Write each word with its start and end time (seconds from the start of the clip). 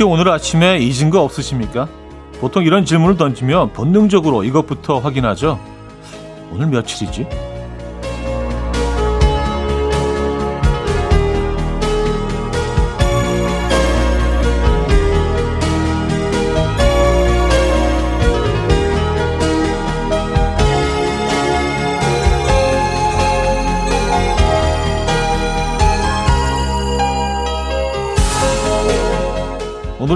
혹시 0.00 0.10
오늘 0.10 0.30
아침에 0.30 0.78
잊은 0.78 1.10
거 1.10 1.20
없으십니까? 1.22 1.86
보통 2.40 2.64
이런 2.64 2.86
질문을 2.86 3.18
던지면 3.18 3.74
본능적으로 3.74 4.44
이것부터 4.44 4.98
확인하죠. 4.98 5.60
오늘 6.50 6.68
며칠이지? 6.68 7.26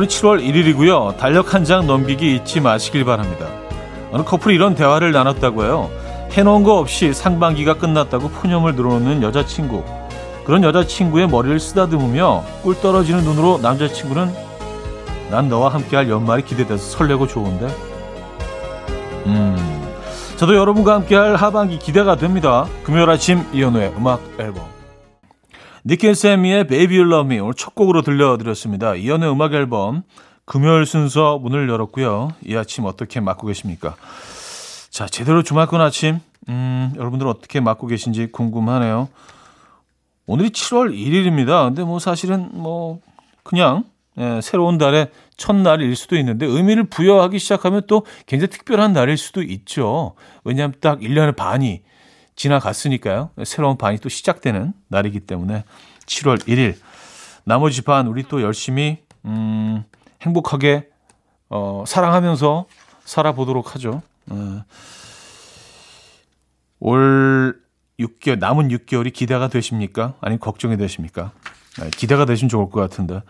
오늘은 0.04 0.08
7월 0.08 0.42
1일이고요. 0.44 1.16
달력 1.16 1.54
한 1.54 1.64
장 1.64 1.86
넘기기 1.86 2.36
잊지 2.36 2.60
마시길 2.60 3.04
바랍니다. 3.04 3.46
어느 4.12 4.22
커플이 4.22 4.54
이런 4.54 4.74
대화를 4.74 5.12
나눴다고 5.12 5.64
해요. 5.64 5.90
해놓은 6.32 6.62
거 6.62 6.78
없이 6.78 7.14
상반기가 7.14 7.74
끝났다고 7.74 8.28
푸념을 8.28 8.74
늘어놓는 8.74 9.22
여자친구. 9.22 9.82
그런 10.44 10.62
여자친구의 10.62 11.28
머리를 11.28 11.58
쓰다듬으며 11.58 12.44
꿀 12.62 12.78
떨어지는 12.80 13.24
눈으로 13.24 13.58
남자친구는 13.62 14.30
난 15.30 15.48
너와 15.48 15.70
함께할 15.70 16.10
연말이 16.10 16.44
기대돼서 16.44 16.98
설레고 16.98 17.26
좋은데. 17.26 17.66
음, 19.26 19.88
저도 20.36 20.54
여러분과 20.54 20.94
함께할 20.96 21.36
하반기 21.36 21.78
기대가 21.78 22.16
됩니다. 22.16 22.66
금요일 22.82 23.08
아침 23.08 23.42
이현우의 23.54 23.94
음악 23.96 24.20
앨범. 24.38 24.73
니켄 25.86 26.14
세미의 26.14 26.66
Baby 26.66 26.98
You 26.98 27.12
Love 27.12 27.26
Me 27.30 27.40
오늘 27.40 27.52
첫 27.52 27.74
곡으로 27.74 28.00
들려드렸습니다. 28.00 28.94
이연의 28.94 29.30
음악 29.30 29.52
앨범 29.52 30.02
금요일 30.46 30.86
순서 30.86 31.38
문을 31.38 31.68
열었고요. 31.68 32.32
이 32.42 32.56
아침 32.56 32.86
어떻게 32.86 33.20
맞고 33.20 33.46
계십니까? 33.46 33.94
자, 34.88 35.04
제대로 35.04 35.42
주말권 35.42 35.82
아침 35.82 36.20
음, 36.48 36.94
여러분들 36.96 37.26
어떻게 37.26 37.60
맞고 37.60 37.86
계신지 37.86 38.28
궁금하네요. 38.32 39.08
오늘이 40.24 40.50
7월 40.50 40.90
1일입니다. 40.94 41.66
근데 41.66 41.84
뭐 41.84 41.98
사실은 41.98 42.48
뭐 42.52 43.00
그냥 43.42 43.84
예, 44.16 44.40
새로운 44.42 44.78
달의 44.78 45.10
첫날일 45.36 45.94
수도 45.96 46.16
있는데 46.16 46.46
의미를 46.46 46.84
부여하기 46.84 47.38
시작하면 47.38 47.82
또 47.88 48.06
굉장히 48.24 48.48
특별한 48.48 48.94
날일 48.94 49.18
수도 49.18 49.42
있죠. 49.42 50.14
왜냐하면 50.44 50.76
딱 50.80 51.00
1년의 51.00 51.36
반이 51.36 51.82
지나갔으니까요. 52.36 53.30
새로운 53.44 53.76
반이 53.76 53.98
또 53.98 54.08
시작되는 54.08 54.72
날이기 54.88 55.20
때문에 55.20 55.64
7월 56.06 56.38
1일 56.46 56.76
나머지 57.44 57.82
반 57.82 58.06
우리 58.06 58.22
또 58.24 58.42
열심히 58.42 58.98
음, 59.24 59.84
행복하게 60.22 60.88
어, 61.48 61.84
사랑하면서 61.86 62.66
살아보도록 63.04 63.74
하죠. 63.74 64.02
어, 64.30 64.64
올 66.80 67.60
6개월 68.00 68.38
남은 68.38 68.68
6개월이 68.68 69.12
기대가 69.12 69.48
되십니까? 69.48 70.14
아니면 70.20 70.40
걱정이 70.40 70.76
되십니까? 70.76 71.32
네, 71.80 71.90
기대가 71.90 72.24
되시면 72.24 72.48
좋을 72.48 72.70
것 72.70 72.80
같은데. 72.80 73.22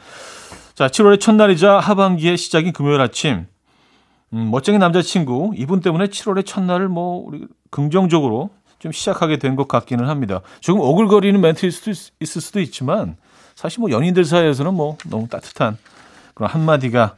자, 0.75 0.89
7월의 0.89 1.21
첫날이자 1.21 1.79
하반기의 1.79 2.37
시작인 2.37 2.73
금요일 2.73 3.01
아침. 3.01 3.47
음, 4.33 4.51
멋쟁이 4.51 4.79
남자친구 4.79 5.53
이분 5.57 5.81
때문에 5.81 6.07
7월의 6.07 6.47
첫날을 6.47 6.89
뭐 6.89 7.25
우리 7.27 7.47
긍정적으로 7.71 8.51
좀 8.85 8.93
시작하게 8.93 9.39
된 9.39 9.57
것 9.57 9.67
같기는 9.67 10.09
합니다. 10.11 10.41
조금 10.61 10.83
오글거리는 10.83 11.41
멘트일 11.41 11.73
수도 11.73 11.91
있, 11.91 11.97
있을 12.21 12.43
수도 12.43 12.61
있지만 12.61 13.17
사실 13.55 13.81
뭐 13.81 13.91
연인들 13.91 14.25
사이에서는 14.27 14.75
뭐 14.75 14.99
너무 15.09 15.27
따뜻한 15.27 15.79
그런 16.35 16.51
한마디가 16.51 17.15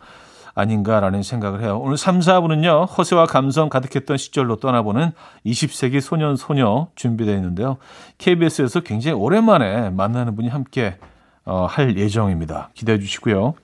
아닌가라는 0.54 1.25
생각을 1.25 1.62
해요. 1.62 1.81
오늘 1.82 1.97
3, 1.97 2.21
4부는요. 2.21 2.88
허세와 2.97 3.27
감성 3.27 3.69
가득했던 3.69 4.16
시절로 4.16 4.56
떠나보는 4.56 5.10
20세기 5.44 6.00
소년 6.00 6.37
소녀 6.37 6.87
준비되어 6.94 7.34
있는데요. 7.34 7.78
KBS에서 8.19 8.81
굉장히 8.81 9.16
오랜만에 9.19 9.91
만나는 9.91 10.37
분이 10.37 10.48
함께 10.48 10.98
어, 11.47 11.66
할 11.66 11.97
예정입니다. 11.97 12.71
기대해 12.75 12.98
주시고요. 13.00 13.54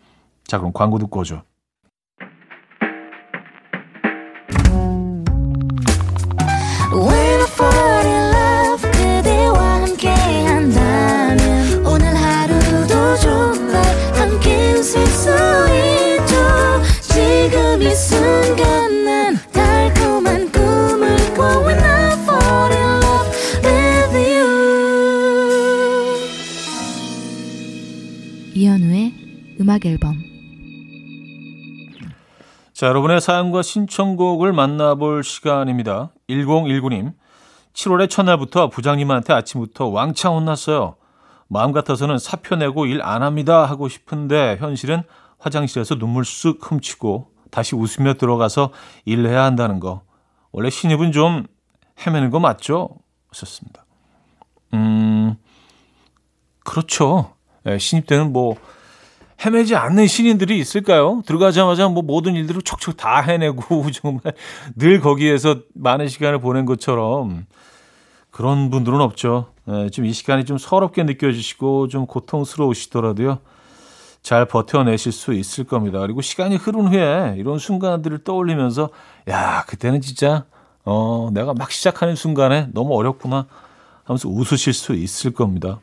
자, 0.46 0.58
그럼 0.58 0.72
광고 0.72 0.98
듣고 0.98 1.20
오죠. 1.20 1.42
음악 29.72 29.86
앨범 29.86 30.22
자, 32.74 32.86
여러분의 32.88 33.20
사연과 33.22 33.62
신청곡을 33.62 34.52
만나볼 34.52 35.24
시간입니다. 35.24 36.12
1019님. 36.28 37.14
7월의 37.72 38.10
첫날부터 38.10 38.68
부장님한테 38.68 39.32
아침부터 39.32 39.86
왕창 39.86 40.34
혼났어요. 40.34 40.96
마음 41.48 41.72
같아서는 41.72 42.18
사표 42.18 42.56
내고 42.56 42.84
일 42.84 43.00
안 43.02 43.22
합니다 43.22 43.64
하고 43.64 43.88
싶은데 43.88 44.56
현실은 44.60 45.04
화장실에서 45.38 45.94
눈물 45.94 46.24
쓱 46.24 46.58
훔치고 46.60 47.28
다시 47.50 47.74
웃으며 47.74 48.14
들어가서 48.14 48.72
일해야 49.06 49.44
한다는 49.44 49.80
거. 49.80 50.02
원래 50.50 50.68
신입은 50.68 51.12
좀 51.12 51.46
헤매는 52.04 52.30
거 52.30 52.40
맞죠? 52.40 52.90
하셨습니다. 53.30 53.86
음, 54.74 55.36
그렇죠. 56.64 57.34
네, 57.64 57.78
신입 57.78 58.06
때는 58.06 58.32
뭐 58.34 58.56
헤매지 59.44 59.74
않는 59.74 60.06
신인들이 60.06 60.58
있을까요? 60.58 61.22
들어가자마자 61.26 61.88
뭐 61.88 62.02
모든 62.02 62.34
일들을 62.34 62.62
촉촉 62.62 62.96
다 62.96 63.20
해내고 63.20 63.90
정말 63.92 64.22
늘 64.76 65.00
거기에서 65.00 65.56
많은 65.74 66.08
시간을 66.08 66.40
보낸 66.40 66.64
것처럼 66.64 67.46
그런 68.30 68.70
분들은 68.70 69.00
없죠. 69.00 69.52
네, 69.64 69.90
지금 69.90 70.06
이 70.06 70.12
시간이 70.12 70.44
좀 70.44 70.58
서럽게 70.58 71.02
느껴지시고 71.02 71.88
좀 71.88 72.06
고통스러우시더라도요. 72.06 73.38
잘 74.22 74.46
버텨내실 74.46 75.10
수 75.10 75.34
있을 75.34 75.64
겁니다. 75.64 75.98
그리고 75.98 76.22
시간이 76.22 76.56
흐른 76.56 76.88
후에 76.88 77.34
이런 77.36 77.58
순간들을 77.58 78.22
떠올리면서 78.22 78.90
야 79.28 79.64
그때는 79.66 80.00
진짜 80.00 80.44
어 80.84 81.30
내가 81.32 81.54
막 81.54 81.72
시작하는 81.72 82.14
순간에 82.14 82.68
너무 82.72 82.94
어렵구나 82.94 83.46
하면서 84.04 84.28
웃으실 84.28 84.72
수 84.72 84.94
있을 84.94 85.32
겁니다. 85.32 85.80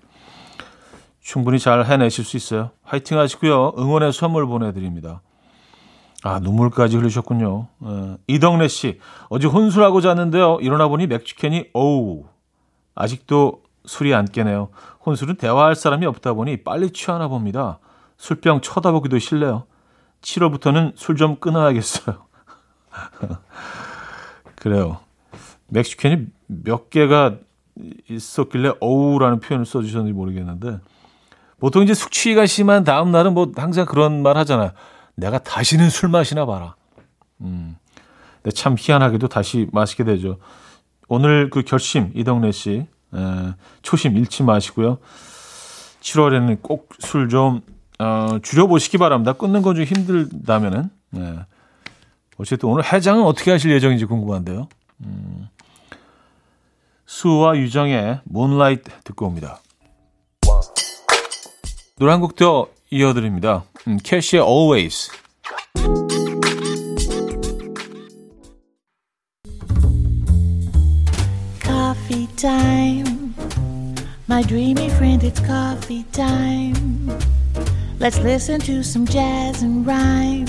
충분히 1.22 1.60
잘 1.60 1.86
해내실 1.86 2.24
수 2.26 2.38
있어요. 2.38 2.72
화이팅 2.84 3.18
하시고요. 3.20 3.74
응원의 3.78 4.14
선물 4.14 4.48
보내드립니다. 4.48 5.22
아, 6.24 6.40
눈물까지 6.40 6.98
흘리셨군요. 6.98 7.68
예. 7.86 8.18
이덕래 8.28 8.68
씨, 8.68 9.00
어제 9.30 9.48
혼술하고 9.48 10.02
잤는데요. 10.02 10.58
일어나 10.62 10.88
보니 10.88 11.08
맥주캔이, 11.08 11.70
어우, 11.74 12.26
아직도 12.96 13.64
술이 13.86 14.14
안 14.14 14.26
깨네요. 14.26 14.70
혼술은 15.06 15.36
대화할 15.36 15.76
사람이 15.76 16.06
없다 16.06 16.34
보니 16.34 16.64
빨리 16.64 16.92
취하나 16.92 17.28
봅니다. 17.30 17.80
술병 18.18 18.60
쳐다보기도 18.62 19.18
싫네요. 19.20 19.64
7월부터는 20.22 20.94
술 20.98 21.16
좀 21.16 21.38
끊어야겠어요. 21.38 22.18
그래요. 24.56 25.00
맥주캔이 25.68 26.26
몇 26.48 26.90
개가 26.90 27.38
있었길래 28.10 28.74
어우라는 28.82 29.40
표현을 29.40 29.66
써주셨는지 29.66 30.12
모르겠는데 30.14 30.80
보통 31.60 31.84
이제 31.84 31.94
숙취가 31.94 32.46
심한 32.46 32.84
다음 32.84 33.12
날은 33.12 33.34
뭐 33.34 33.52
항상 33.56 33.86
그런 33.86 34.22
말 34.24 34.38
하잖아요. 34.38 34.72
내가 35.16 35.40
다시는 35.40 35.90
술 35.90 36.10
마시나 36.10 36.46
봐라. 36.46 36.76
음. 37.42 37.76
근데 38.42 38.56
참 38.56 38.76
희한하게도 38.78 39.28
다시 39.28 39.68
마시게 39.72 40.04
되죠. 40.06 40.38
오늘 41.08 41.50
그 41.50 41.64
결심 41.64 42.12
이덕래 42.16 42.52
씨 42.52 42.88
에, 43.14 43.54
초심 43.82 44.16
잃지 44.18 44.44
마시고요. 44.44 45.00
7월에는 46.02 46.62
꼭 46.62 46.90
술좀 47.00 47.62
어, 48.00 48.40
줄여보시기 48.42 48.98
바랍니다. 48.98 49.34
끊는 49.34 49.62
건 49.62 49.76
좀 49.76 49.84
힘들다면은. 49.84 50.90
네. 51.12 51.40
어쨌든 52.38 52.70
오늘 52.70 52.86
해장은 52.86 53.24
어떻게 53.24 53.52
하실 53.52 53.72
예정인지 53.72 54.06
궁금한데요. 54.06 54.70
음. 55.04 55.50
수와 57.06 57.58
유정의 57.58 58.22
문라이트 58.24 58.90
듣고 59.04 59.26
옵니다. 59.26 59.60
노래 62.00 62.12
한 62.14 62.22
곡 62.22 62.36
더 62.36 62.68
이어드립니다. 62.90 63.66
음, 63.88 63.98
캐시의 64.02 64.42
Always. 64.42 65.10
Coffee 71.62 72.28
time. 72.36 73.34
My 74.28 74.44
dreamy 74.44 74.88
friend, 74.90 75.24
it's 75.24 75.40
coffee 75.46 76.06
time. 76.12 77.10
Let's 78.00 78.20
listen 78.20 78.60
to 78.62 78.80
some 78.82 79.06
jazz 79.06 79.62
and 79.62 79.86
rhyme 79.86 80.48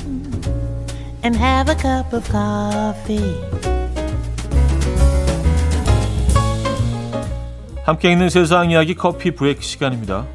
and 1.24 1.36
have 1.36 1.68
a 1.68 1.74
cup 1.74 2.12
of 2.14 2.28
coffee. 2.30 3.34
함께 7.84 8.12
있는 8.12 8.30
세상 8.30 8.70
이야기 8.70 8.94
커피 8.94 9.32
브레이크 9.32 9.62
시간입니다. 9.62 10.26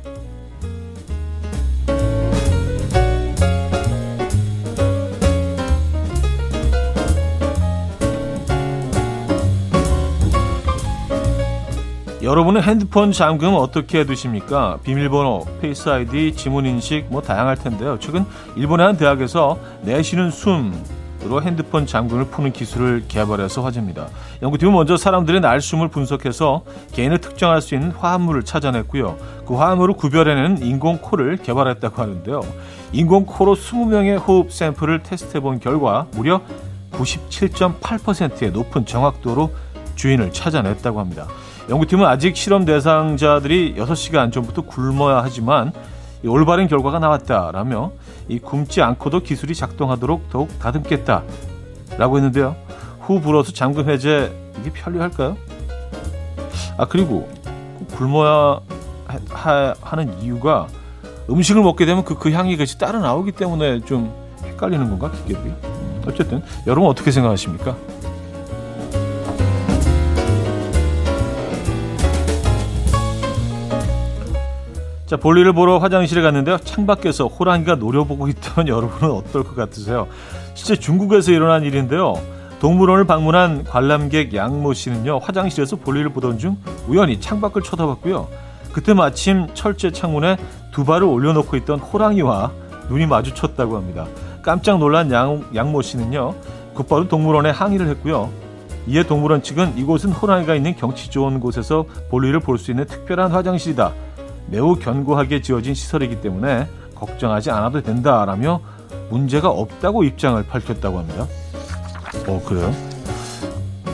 여러분은 12.36 12.64
핸드폰 12.64 13.14
잠금 13.14 13.54
어떻게 13.54 14.04
두십니까? 14.04 14.80
비밀번호, 14.84 15.46
Face 15.62 15.88
ID, 15.88 16.34
지문 16.36 16.66
인식 16.66 17.06
뭐 17.08 17.22
다양할 17.22 17.56
텐데요. 17.56 17.98
최근 18.02 18.26
일본의 18.58 18.86
한 18.86 18.98
대학에서 18.98 19.58
내쉬는 19.84 20.32
숨으로 20.32 21.42
핸드폰 21.42 21.88
잠금을 21.88 22.26
푸는 22.26 22.52
기술을 22.52 23.06
개발해서 23.08 23.62
화제입니다. 23.62 24.10
연구팀은 24.42 24.74
먼저 24.74 24.98
사람들의 24.98 25.40
날숨을 25.40 25.88
분석해서 25.88 26.66
개인을 26.92 27.20
특정할 27.20 27.62
수 27.62 27.74
있는 27.74 27.92
화합물을 27.92 28.44
찾아냈고요. 28.44 29.16
그 29.48 29.56
화합물을 29.56 29.96
구별해내는 29.96 30.62
인공 30.62 30.98
코를 30.98 31.38
개발했다고 31.38 32.02
하는데요. 32.02 32.42
인공 32.92 33.28
코로 33.28 33.56
20명의 33.56 34.20
호흡 34.20 34.52
샘플을 34.52 35.04
테스트해 35.04 35.40
본 35.40 35.62
결과 35.62 36.08
무려 36.12 36.42
97.8%의 36.92 38.52
높은 38.52 38.86
정확도로 38.86 39.54
주인을 39.96 40.34
찾아냈다고 40.34 41.00
합니다. 41.00 41.28
연구팀은 41.70 42.06
아직 42.06 42.38
실험 42.38 42.64
대상자들이 42.64 43.76
6시간 43.76 44.32
전부터 44.32 44.64
굶어야 44.64 45.24
하지만 45.24 45.72
올바른 46.24 46.68
결과가 46.68 47.00
나왔다라며 47.00 47.92
이 48.28 48.40
굶지 48.40 48.82
않고도 48.82 49.22
기술이 49.22 49.56
작동하도록 49.56 50.30
더욱 50.30 50.60
다듬겠다라고 50.60 52.18
했는데요. 52.18 52.56
후 53.02 53.20
불어서 53.20 53.52
잠금 53.52 53.90
해제 53.90 54.32
이게 54.60 54.72
편리할까요? 54.72 55.38
아 56.78 56.86
그리고 56.86 57.28
굶어야 57.96 58.60
하, 59.30 59.74
하는 59.82 60.22
이유가 60.22 60.68
음식을 61.30 61.64
먹게 61.64 61.86
되면 61.86 62.04
그, 62.04 62.16
그 62.18 62.32
향이 62.32 62.58
같이 62.58 62.78
따라 62.78 63.00
나오기 63.00 63.32
때문에 63.32 63.82
좀 63.82 64.14
헷갈리는 64.44 64.88
건가 64.90 65.12
기계들이 65.12 65.54
어쨌든 66.08 66.44
여러분 66.68 66.90
어떻게 66.90 67.12
생각하십니까? 67.12 67.76
자, 75.16 75.20
볼일을 75.22 75.54
보러 75.54 75.78
화장실에 75.78 76.22
갔는데요. 76.22 76.58
창밖에서 76.58 77.28
호랑이가 77.28 77.76
노려보고 77.76 78.28
있던 78.28 78.68
여러분은 78.68 79.16
어떨 79.16 79.46
것 79.46 79.56
같으세요? 79.56 80.08
실제 80.56 80.76
중국에서 80.76 81.32
일어난 81.32 81.64
일인데요. 81.64 82.20
동물원을 82.60 83.06
방문한 83.06 83.64
관람객 83.64 84.34
양모 84.34 84.74
씨는요. 84.74 85.20
화장실에서 85.20 85.78
볼일을 85.78 86.10
보던 86.10 86.38
중 86.38 86.58
우연히 86.90 87.22
창밖을 87.22 87.62
쳐다봤고요. 87.62 88.28
그때 88.74 88.94
마침 88.94 89.48
철제 89.54 89.90
창문에 89.90 90.36
두 90.72 90.84
발을 90.84 91.08
올려놓고 91.08 91.56
있던 91.58 91.80
호랑이와 91.80 92.52
눈이 92.90 93.06
마주쳤다고 93.06 93.78
합니다. 93.78 94.08
깜짝 94.42 94.80
놀란 94.80 95.10
양, 95.14 95.46
양모 95.56 95.82
씨는요. 95.82 96.36
곧바로 96.74 97.08
동물원에 97.08 97.52
항의를 97.52 97.88
했고요. 97.88 98.30
이에 98.88 99.04
동물원 99.04 99.44
측은 99.44 99.78
이곳은 99.78 100.12
호랑이가 100.12 100.56
있는 100.56 100.76
경치 100.76 101.10
좋은 101.10 101.40
곳에서 101.40 101.86
볼일을 102.10 102.42
볼 102.42 102.58
수 102.58 102.72
있는 102.72 102.86
특별한 102.86 103.32
화장실이다. 103.32 103.94
매우 104.48 104.76
견고하게 104.76 105.42
지어진 105.42 105.74
시설이기 105.74 106.22
때문에 106.22 106.68
걱정하지 106.96 107.52
않아도 107.52 107.82
된다라며 107.82 108.62
문제가 109.10 109.50
없다고 109.50 110.04
입장을 110.04 110.42
밝혔다고 110.46 111.00
합니다. 111.00 111.28
어 112.28 112.42
그래요? 112.46 112.74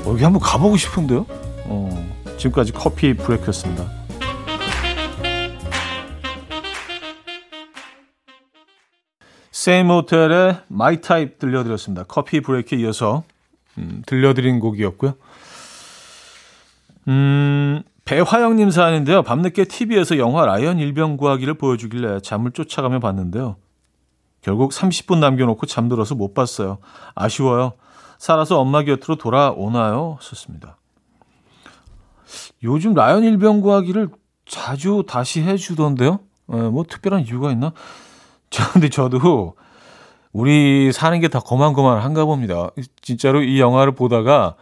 어, 0.06 0.12
여기 0.12 0.24
한번 0.24 0.42
가보고 0.42 0.78
싶은데요. 0.78 1.26
어, 1.66 2.12
지금까지 2.38 2.72
커피 2.74 3.14
브레이크였습니다. 3.14 4.02
Saint 9.52 9.90
Motel의 9.90 10.62
My 10.70 11.02
Type 11.02 11.38
들려드렸습니다. 11.38 12.04
coffee 12.08 12.42
break에 12.42 12.80
이어서 12.80 13.24
음, 13.78 14.02
들려드린 14.06 14.60
곡이었고요. 14.60 15.14
음, 17.08 17.84
배화영님 18.06 18.72
사연인데요. 18.72 19.24
밤늦게 19.24 19.66
TV에서 19.66 20.18
영화 20.18 20.46
라이언 20.46 20.80
일병 20.80 21.18
구하기를 21.18 21.54
보여주길래 21.56 22.20
잠을 22.22 22.52
쫓아가며 22.52 23.00
봤는데요. 23.00 23.58
결국 24.42 24.72
30분 24.72 25.20
남겨놓고 25.20 25.66
잠들어서 25.68 26.16
못 26.16 26.34
봤어요. 26.34 26.80
아쉬워요. 27.14 27.74
살아서 28.18 28.60
엄마 28.60 28.84
곁으로 28.84 29.16
돌아오나요? 29.16 30.18
썼습니다. 30.22 30.78
요즘 32.64 32.94
라이언 32.94 33.24
일병 33.24 33.62
구하기를 33.62 34.10
자주 34.46 35.04
다시 35.08 35.42
해주던데요. 35.42 36.20
에, 36.54 36.58
예, 36.58 36.62
뭐 36.70 36.84
특별한 36.84 37.22
이유가 37.28 37.52
있나? 37.52 37.74
저 38.50 38.70
근데 38.72 38.90
저도 38.90 39.56
우리 40.34 40.92
사는 40.92 41.20
게 41.20 41.28
다 41.28 41.40
고만고만한가 41.40 42.26
봅니다. 42.26 42.70
진짜로 43.02 43.42
이 43.42 43.60
영화를 43.60 43.94
보다가 43.94 44.56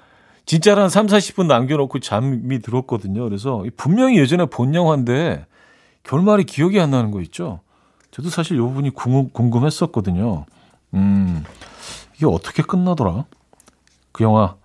진짜로 0.49 0.81
한 0.81 0.89
3, 0.89 1.05
40분 1.05 1.45
남겨놓고 1.45 1.99
잠이 1.99 2.57
들었거든요. 2.57 3.23
그래서 3.23 3.63
분명히 3.77 4.17
예전에 4.17 4.47
본 4.47 4.73
영화인데 4.73 5.45
결말이 6.01 6.43
기억이 6.43 6.79
안 6.79 6.89
나는 6.89 7.11
거 7.11 7.21
있죠. 7.21 7.59
저도 8.09 8.31
사실 8.31 8.57
이 8.57 8.59
부분이 8.59 8.89
궁금, 8.89 9.63
했었거든요 9.63 10.47
음, 10.95 11.45
이게 12.15 12.25
어떻게 12.25 12.63
끝나더라? 12.63 13.25
그 14.11 14.23
영화, 14.23 14.55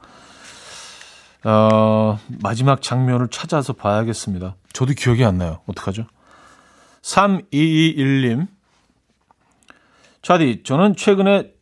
어, 1.45 2.19
마지막 2.41 2.81
장면을 2.81 3.29
찾아서 3.29 3.75
봐야겠습니다. 3.75 4.57
저도 4.73 4.95
기억이 4.95 5.23
안 5.23 5.37
나요. 5.37 5.61
어떡하죠? 5.67 6.07
3221님. 7.03 8.47
차디, 10.23 10.63
저는 10.65 10.97
최근에 10.97 11.53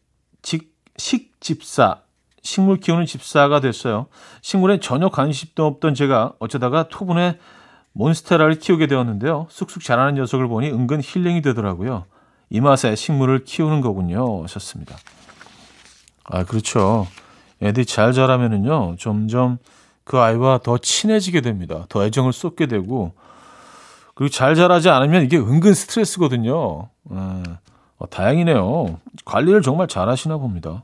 직, 0.42 0.76
식집사, 0.96 2.02
식물 2.42 2.78
키우는 2.78 3.06
집사가 3.06 3.60
됐어요. 3.60 4.06
식물에 4.42 4.80
전혀 4.80 5.08
관심도 5.08 5.64
없던 5.64 5.94
제가 5.94 6.34
어쩌다가 6.38 6.88
토분에 6.88 7.38
몬스테라를 7.92 8.58
키우게 8.58 8.86
되었는데요. 8.86 9.46
쑥쑥 9.50 9.82
자라는 9.82 10.14
녀석을 10.14 10.48
보니 10.48 10.70
은근 10.70 11.00
힐링이 11.02 11.42
되더라고요. 11.42 12.04
이 12.50 12.60
맛에 12.60 12.94
식물을 12.94 13.44
키우는 13.44 13.80
거군요. 13.80 14.42
하셨습니다. 14.42 14.96
아, 16.24 16.44
그렇죠. 16.44 17.06
애들이 17.62 17.86
잘 17.86 18.12
자라면은요, 18.12 18.96
점점 18.98 19.58
그 20.04 20.18
아이와 20.18 20.58
더 20.58 20.78
친해지게 20.78 21.42
됩니다. 21.42 21.86
더 21.88 22.04
애정을 22.04 22.32
쏟게 22.32 22.66
되고, 22.66 23.12
그리고 24.14 24.30
잘 24.30 24.54
자라지 24.54 24.90
않으면 24.90 25.22
이게 25.22 25.38
은근 25.38 25.74
스트레스거든요. 25.74 26.88
아, 27.10 27.42
어, 27.98 28.10
다행이네요. 28.10 28.98
관리를 29.24 29.62
정말 29.62 29.86
잘 29.86 30.08
하시나 30.08 30.36
봅니다. 30.38 30.82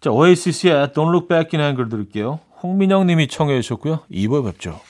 자, 0.00 0.10
오에시스의 0.10 0.88
Don't 0.88 1.08
Look 1.08 1.26
Back 1.28 1.58
in 1.58 1.64
Anger 1.64 1.88
들을게요. 1.88 2.38
홍민영 2.62 3.06
님이 3.06 3.26
청해 3.26 3.60
주셨고요. 3.60 4.00
2부에 4.10 4.44
뵙죠. 4.44 4.80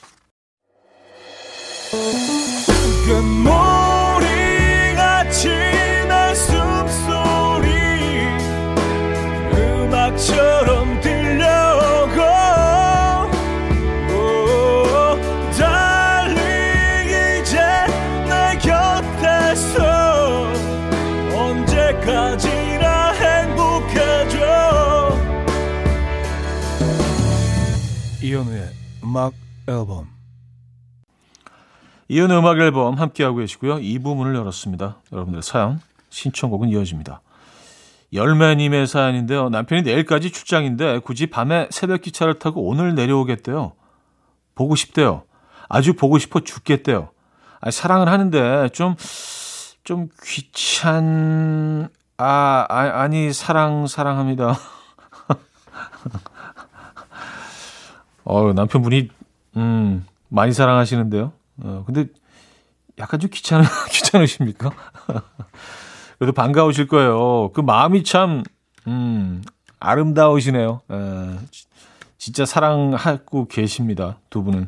음악 29.09 29.33
앨범 29.67 30.07
이현우 32.09 32.37
음악 32.37 32.59
앨범 32.59 32.93
함께하고 32.95 33.37
계시고요. 33.37 33.77
2부 33.77 34.15
문을 34.15 34.35
열었습니다. 34.35 34.97
여러분들의 35.11 35.41
사연, 35.41 35.79
신청곡은 36.09 36.69
이어집니다. 36.69 37.21
열매님의 38.13 38.85
사연인데요. 38.85 39.49
남편이 39.49 39.81
내일까지 39.81 40.31
출장인데 40.31 40.99
굳이 40.99 41.27
밤에 41.27 41.67
새벽 41.71 42.01
기차를 42.01 42.37
타고 42.37 42.67
오늘 42.67 42.93
내려오겠대요. 42.93 43.73
보고 44.53 44.75
싶대요. 44.75 45.23
아주 45.67 45.93
보고 45.93 46.19
싶어 46.19 46.39
죽겠대요. 46.41 47.09
아니, 47.61 47.71
사랑을 47.71 48.09
하는데 48.09 48.69
좀, 48.69 48.95
좀 49.83 50.09
귀찮, 50.23 51.89
아, 52.17 52.65
아 52.69 53.01
아니, 53.01 53.33
사랑, 53.33 53.87
사랑합니다. 53.87 54.55
어, 58.29 58.53
남편분이, 58.53 59.09
음, 59.57 60.05
많이 60.27 60.53
사랑하시는데요. 60.53 61.31
어, 61.63 61.83
근데 61.87 62.05
약간 62.99 63.19
좀 63.19 63.29
귀찮으, 63.33 63.63
귀찮으십니까? 63.89 64.71
그래도 66.19 66.33
반가우실 66.33 66.87
거예요. 66.87 67.49
그 67.53 67.61
마음이 67.61 68.03
참, 68.03 68.43
음, 68.87 69.41
아름다우시네요. 69.79 70.81
에, 70.91 70.95
진짜 72.19 72.45
사랑하고 72.45 73.47
계십니다. 73.47 74.19
두 74.29 74.43
분은. 74.43 74.67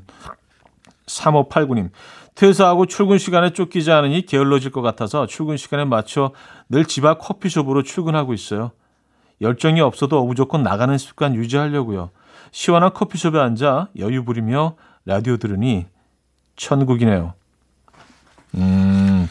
3589님. 1.06 1.92
퇴사하고 2.34 2.88
출근 2.88 3.20
시간에 3.20 3.52
쫓기지 3.52 3.92
않으니 3.92 4.26
게을러질 4.26 4.72
것 4.72 4.82
같아서 4.82 5.28
출근 5.28 5.58
시간에 5.58 5.86
맞춰 5.86 6.32
늘 6.70 6.86
집 6.86 7.06
앞 7.06 7.20
커피숍으로 7.20 7.84
출근하고 7.84 8.34
있어요. 8.34 8.72
열정이 9.42 9.82
없어도 9.82 10.26
무조건 10.26 10.64
나가는 10.64 10.98
습관 10.98 11.36
유지하려고요. 11.36 12.10
시원한 12.52 12.94
커피숍에 12.94 13.40
앉아 13.40 13.90
여유 13.98 14.24
부리며 14.24 14.76
라디오 15.06 15.38
들으니 15.38 15.86
천국이네요. 16.56 17.34
음, 18.56 19.28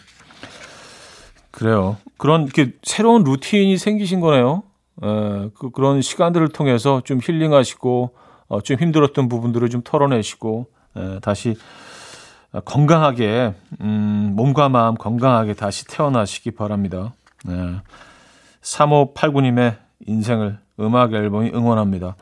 그래요. 1.51 1.97
그런 2.17 2.45
이렇게 2.45 2.73
새로운 2.83 3.23
루틴이 3.23 3.77
생기신 3.77 4.21
거네요. 4.21 4.63
에, 5.03 5.51
그, 5.55 5.71
그런 5.71 6.03
시간들을 6.03 6.49
통해서 6.49 7.03
좀 7.05 7.21
힐링하시고 7.23 8.15
어, 8.49 8.61
좀 8.63 8.77
힘들었던 8.79 9.29
부분들을 9.29 9.69
좀 9.71 9.83
털어내시고 9.85 10.67
에, 10.97 11.21
다시 11.21 11.57
건강하게 12.65 13.55
음, 13.81 14.33
몸과 14.35 14.69
마음 14.69 14.97
건강하게 14.97 15.55
다시 15.55 15.87
태어나시기 15.87 16.51
바랍니다. 16.51 17.13
네. 17.45 17.77
3589님의 18.63 19.77
인생을 20.07 20.59
음악 20.81 21.13
앨범이 21.13 21.53
응원합니다. 21.55 22.17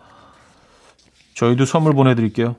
저희도 1.39 1.67
선물 1.67 1.95
보내드릴게요. 1.95 2.57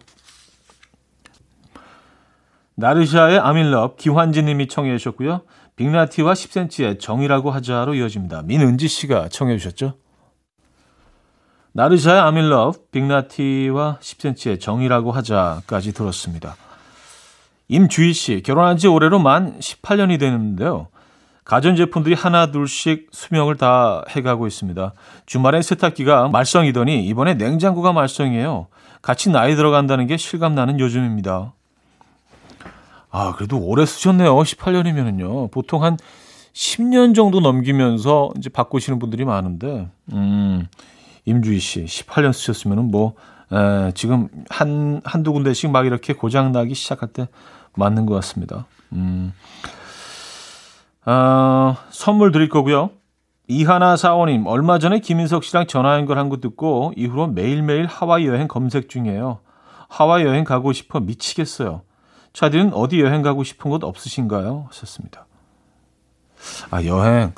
나르샤의 2.75 3.37
아밀럽 3.37 3.97
기환지 3.97 4.41
님이 4.41 4.69
청해 4.69 4.97
주셨고요. 4.97 5.41
빅나티와 5.75 6.31
10cm의 6.31 6.97
정이라고 7.01 7.51
하자로 7.51 7.95
이어집니다. 7.95 8.43
민은지 8.43 8.87
씨가 8.87 9.27
청해 9.27 9.57
주셨죠. 9.57 9.97
나르샤의 11.73 12.21
아밀럽 12.21 12.89
빅나티와 12.91 13.97
10cm의 13.99 14.61
정이라고 14.61 15.11
하자까지 15.11 15.91
들었습니다. 15.91 16.55
임주희 17.67 18.13
씨, 18.13 18.41
결혼한 18.43 18.77
지 18.77 18.87
올해로 18.87 19.19
만 19.19 19.59
18년이 19.59 20.17
되는데요. 20.21 20.87
가전제품들이 21.49 22.13
하나 22.13 22.51
둘씩 22.51 23.07
수명을 23.11 23.57
다 23.57 24.03
해가고 24.07 24.45
있습니다. 24.45 24.93
주말엔 25.25 25.63
세탁기가 25.63 26.27
말썽이더니 26.29 27.03
이번에 27.07 27.33
냉장고가 27.33 27.91
말썽이에요. 27.91 28.67
같이 29.01 29.31
나이 29.31 29.55
들어간다는 29.55 30.05
게 30.05 30.15
실감나는 30.15 30.79
요즘입니다. 30.79 31.53
아, 33.09 33.33
그래도 33.35 33.57
오래 33.57 33.83
쓰셨네요. 33.87 34.35
18년이면은요. 34.35 35.49
보통 35.49 35.83
한 35.83 35.97
10년 36.53 37.15
정도 37.15 37.39
넘기면서 37.39 38.29
이제 38.37 38.49
바꾸시는 38.49 38.99
분들이 38.99 39.25
많은데, 39.25 39.89
음, 40.13 40.67
임주희 41.25 41.57
씨, 41.57 41.83
18년 41.85 42.31
쓰셨으면은 42.31 42.91
뭐, 42.91 43.15
에, 43.51 43.91
지금 43.95 44.29
한, 44.51 45.01
한두 45.03 45.33
군데씩 45.33 45.71
막 45.71 45.87
이렇게 45.87 46.13
고장나기 46.13 46.75
시작할 46.75 47.09
때 47.09 47.27
맞는 47.73 48.05
것 48.05 48.13
같습니다. 48.13 48.67
음, 48.91 49.33
어, 51.05 51.75
선물 51.89 52.31
드릴 52.31 52.49
거고요. 52.49 52.91
이하나 53.47 53.97
사원님, 53.97 54.45
얼마 54.45 54.77
전에 54.77 54.99
김인석 54.99 55.43
씨랑 55.43 55.67
전화 55.67 55.95
연결한 55.95 56.29
거 56.29 56.37
듣고 56.37 56.93
이후로 56.95 57.27
매일매일 57.27 57.85
하와이 57.85 58.27
여행 58.27 58.47
검색 58.47 58.89
중이에요. 58.89 59.39
하와이 59.87 60.23
여행 60.23 60.43
가고 60.43 60.71
싶어 60.71 60.99
미치겠어요. 60.99 61.81
차디는 62.33 62.73
어디 62.73 63.01
여행 63.01 63.23
가고 63.23 63.43
싶은 63.43 63.71
곳 63.71 63.83
없으신가요? 63.83 64.65
하셨습니다. 64.67 65.25
아, 66.69 66.83
여행. 66.83 67.33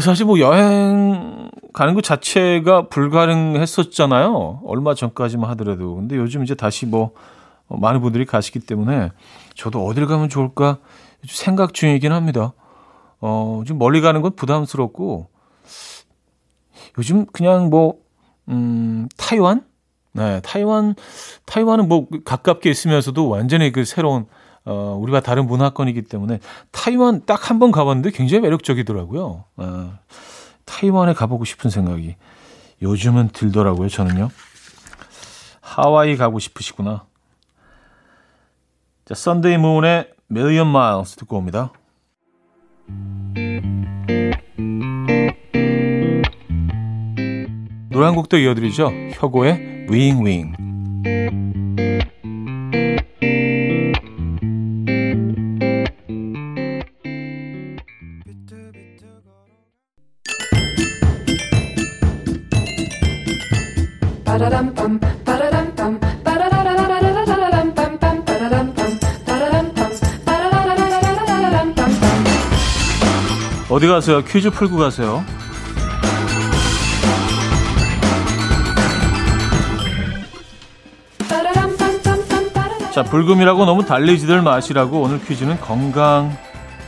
사실 0.00 0.24
뭐 0.24 0.38
여행 0.38 1.50
가는 1.72 1.94
것 1.94 2.02
자체가 2.02 2.88
불가능했었잖아요. 2.88 4.62
얼마 4.64 4.94
전까지만 4.94 5.50
하더라도. 5.50 5.96
근데 5.96 6.16
요즘 6.16 6.44
이제 6.44 6.54
다시 6.54 6.86
뭐 6.86 7.10
많은 7.68 8.00
분들이 8.00 8.24
가시기 8.24 8.60
때문에 8.60 9.10
저도 9.54 9.84
어딜 9.84 10.06
가면 10.06 10.28
좋을까 10.28 10.78
생각 11.26 11.74
중이긴 11.74 12.12
합니다. 12.12 12.52
어, 13.22 13.62
좀 13.66 13.78
멀리 13.78 14.00
가는 14.02 14.20
건 14.20 14.34
부담스럽고 14.36 15.28
요즘 16.98 17.24
그냥 17.26 17.70
뭐, 17.70 17.94
음, 18.48 19.08
타이완? 19.16 19.64
네, 20.12 20.40
타이완, 20.42 20.94
타이완은 21.46 21.88
뭐 21.88 22.06
가깝게 22.24 22.68
있으면서도 22.68 23.28
완전히 23.28 23.72
그 23.72 23.84
새로운, 23.86 24.26
어, 24.64 24.98
우리가 25.00 25.20
다른 25.20 25.46
문화권이기 25.46 26.02
때문에 26.02 26.40
타이완 26.70 27.24
딱 27.24 27.48
한 27.50 27.58
번 27.58 27.70
가봤는데 27.72 28.10
굉장히 28.10 28.42
매력적이더라고요. 28.42 29.44
어, 29.56 29.98
타이완에 30.66 31.14
가보고 31.14 31.44
싶은 31.44 31.70
생각이 31.70 32.16
요즘은 32.82 33.28
들더라고요, 33.28 33.88
저는요. 33.88 34.28
하와이 35.60 36.16
가고 36.16 36.38
싶으시구나. 36.40 37.04
자, 39.06 39.14
썬데이 39.14 39.56
문의 39.58 40.10
Million 40.30 40.68
Miles 40.68 41.16
듣고 41.16 41.36
옵니다. 41.38 41.72
한 48.04 48.14
곡도 48.16 48.36
이어드리죠. 48.38 48.90
혁오의 49.12 49.86
Wing. 49.90 50.56
어디 73.72 73.86
가세요? 73.86 74.22
퀴즈 74.22 74.50
풀고 74.50 74.76
가세요. 74.76 75.24
자, 82.92 83.02
불금이라고 83.02 83.64
너무 83.64 83.86
달리지들 83.86 84.42
마시라고 84.42 85.00
오늘 85.00 85.24
퀴즈는 85.24 85.58
건강 85.58 86.36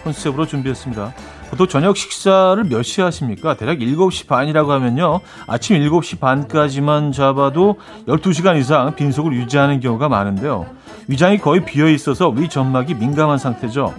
컨셉으로 0.04 0.44
준비했습니다. 0.44 1.14
보통 1.48 1.66
저녁 1.68 1.96
식사를 1.96 2.62
몇 2.64 2.82
시에 2.82 3.02
하십니까? 3.02 3.54
대략 3.54 3.78
7시 3.78 4.26
반이라고 4.26 4.70
하면요. 4.72 5.20
아침 5.46 5.78
7시 5.78 6.20
반까지만 6.20 7.12
잡아도 7.12 7.76
12시간 8.06 8.60
이상 8.60 8.94
빈속을 8.94 9.32
유지하는 9.32 9.80
경우가 9.80 10.10
많은데요. 10.10 10.66
위장이 11.08 11.38
거의 11.38 11.64
비어 11.64 11.88
있어서 11.88 12.28
위 12.28 12.50
점막이 12.50 12.92
민감한 12.92 13.38
상태죠. 13.38 13.94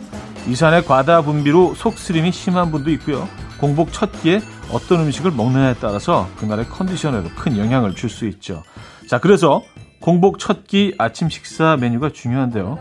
이산의 0.47 0.85
과다 0.85 1.21
분비로 1.21 1.73
속쓰림이 1.75 2.31
심한 2.31 2.71
분도 2.71 2.91
있고요. 2.91 3.27
공복 3.59 3.91
첫 3.91 4.11
끼에 4.21 4.41
어떤 4.71 5.01
음식을 5.01 5.31
먹느냐에 5.31 5.75
따라서 5.79 6.27
그날의 6.37 6.65
컨디션에도 6.65 7.29
큰 7.35 7.57
영향을 7.57 7.95
줄 7.95 8.09
수 8.09 8.25
있죠. 8.27 8.63
자, 9.09 9.19
그래서 9.19 9.63
공복 10.01 10.37
첫 10.39 10.65
끼 10.67 10.93
아침 10.99 11.29
식사 11.29 11.77
메뉴가 11.77 12.09
중요한데요. 12.11 12.79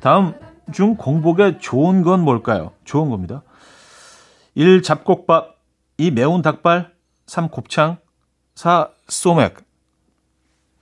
다음 0.00 0.34
중 0.72 0.94
공복에 0.96 1.58
좋은 1.58 2.02
건 2.02 2.20
뭘까요? 2.22 2.72
좋은 2.84 3.10
겁니다. 3.10 3.42
1. 4.54 4.82
잡곡밥 4.82 5.56
2. 5.98 6.12
매운 6.12 6.42
닭발 6.42 6.92
3. 7.26 7.48
곱창 7.48 7.98
4. 8.54 8.88
소맥 9.08 9.56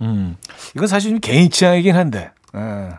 음, 0.03 0.37
이건 0.77 0.87
사실 0.87 1.11
좀 1.11 1.21
개인 1.21 1.51
취향이긴 1.51 1.97
한데 1.97 2.31
예. 2.55 2.91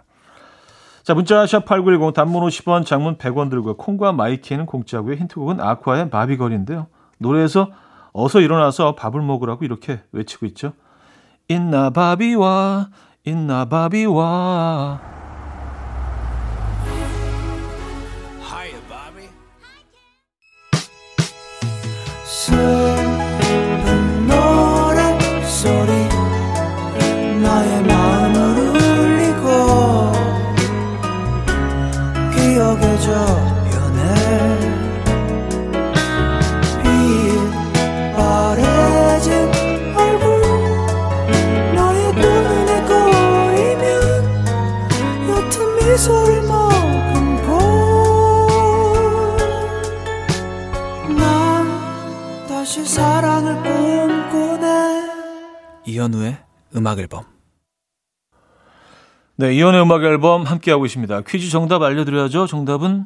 자, 1.10 1.16
문자 1.16 1.44
샵8910 1.44 2.14
단문 2.14 2.44
50원, 2.44 2.86
장문 2.86 3.18
100원 3.18 3.50
들고 3.50 3.78
콩과 3.78 4.12
마이K는 4.12 4.68
공짜고요. 4.68 5.16
힌트곡은 5.16 5.60
아쿠아의 5.60 6.12
Barbie 6.12 6.38
Girl인데요. 6.38 6.86
노래에서 7.18 7.72
어서 8.14 8.40
일어나서 8.40 8.94
밥을 8.94 9.20
먹으라고 9.20 9.66
이렇게 9.66 10.02
외치고 10.12 10.46
있죠. 10.46 10.74
있나 11.48 11.90
바비와 11.90 12.90
있나 13.26 13.66
바비와 13.66 15.02
슬픈 22.24 22.79
미소를 46.00 46.44
머금 46.44 47.36
봄난 51.04 52.48
다시 52.48 52.86
사랑을 52.86 53.56
꿈꾸네 53.62 55.10
이현우의 55.86 56.38
음악 56.78 57.00
앨범 57.00 57.26
네, 59.36 59.54
이현우의 59.54 59.84
음악 59.84 60.04
앨범 60.04 60.44
함께하고 60.44 60.86
있습니다. 60.86 61.22
퀴즈 61.22 61.50
정답 61.50 61.82
알려드려야죠. 61.82 62.48
정답은 62.48 63.06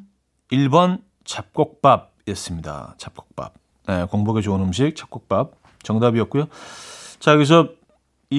1번 0.52 1.02
잡곡밥이었습니다. 1.26 2.96
잡곡밥. 2.98 3.54
네, 3.88 4.06
공복에 4.06 4.42
좋은 4.42 4.62
음식, 4.62 4.96
잡곡밥. 4.96 5.52
정답이었고요. 5.84 6.48
자, 7.20 7.34
여기서 7.34 7.70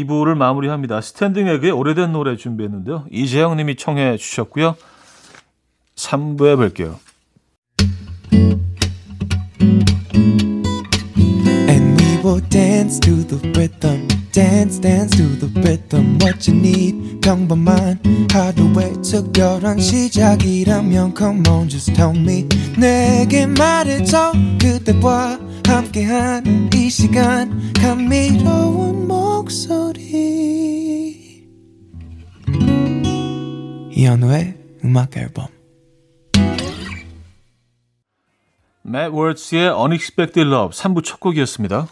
2부를 0.02 0.34
마무리합니다. 0.36 1.00
스탠딩 1.00 1.46
에그의 1.46 1.72
오래된 1.72 2.12
노래 2.12 2.36
준비했는데요. 2.36 3.06
이재영 3.10 3.56
님이 3.56 3.76
청해 3.76 4.16
주셨고요. 4.16 4.76
3부에 5.96 6.56
뵐게요. 6.56 6.96
Dance 12.54 13.00
to 13.00 13.24
the 13.26 13.52
rhythm. 13.52 14.06
Dance, 14.30 14.78
dance 14.78 15.10
to 15.16 15.26
the 15.40 15.48
rhythm. 15.60 16.18
What 16.22 16.48
you 16.48 16.56
need, 16.56 17.20
평범한 17.20 17.98
하루의 18.30 18.92
특별한 19.02 19.80
시작이라면 19.80 21.14
Come 21.16 21.42
on, 21.48 21.68
just 21.68 21.92
tell 21.94 22.16
me. 22.16 22.46
내게 22.78 23.46
말해줘. 23.46 24.32
그대와 24.60 25.40
함께한 25.66 26.70
이 26.74 26.88
시간. 26.90 27.72
감미로운 27.74 29.06
목소리. 29.08 30.04
이현우의 33.92 34.56
음악 34.84 35.16
앨범. 35.16 35.46
Matt 38.86 39.16
Words의 39.16 39.70
Unexpected 39.70 40.48
Love 40.48 40.70
3부 40.70 41.02
첫 41.02 41.18
곡이었습니다. 41.20 41.88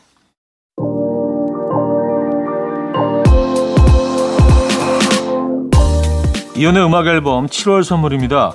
이연의 6.54 6.84
음악 6.84 7.06
앨범 7.06 7.46
7월 7.46 7.82
선물입니다. 7.82 8.54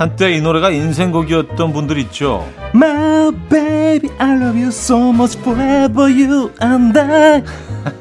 한때 0.00 0.32
이 0.32 0.40
노래가 0.40 0.70
인생곡이었던 0.70 1.74
분들 1.74 1.98
있죠. 1.98 2.48
My 2.74 3.30
baby, 3.50 4.08
I 4.16 4.30
love 4.30 4.58
you 4.58 4.68
so 4.68 5.10
much 5.10 5.38
forever 5.40 6.04
you 6.10 6.50
and 6.62 6.98
I. 6.98 7.42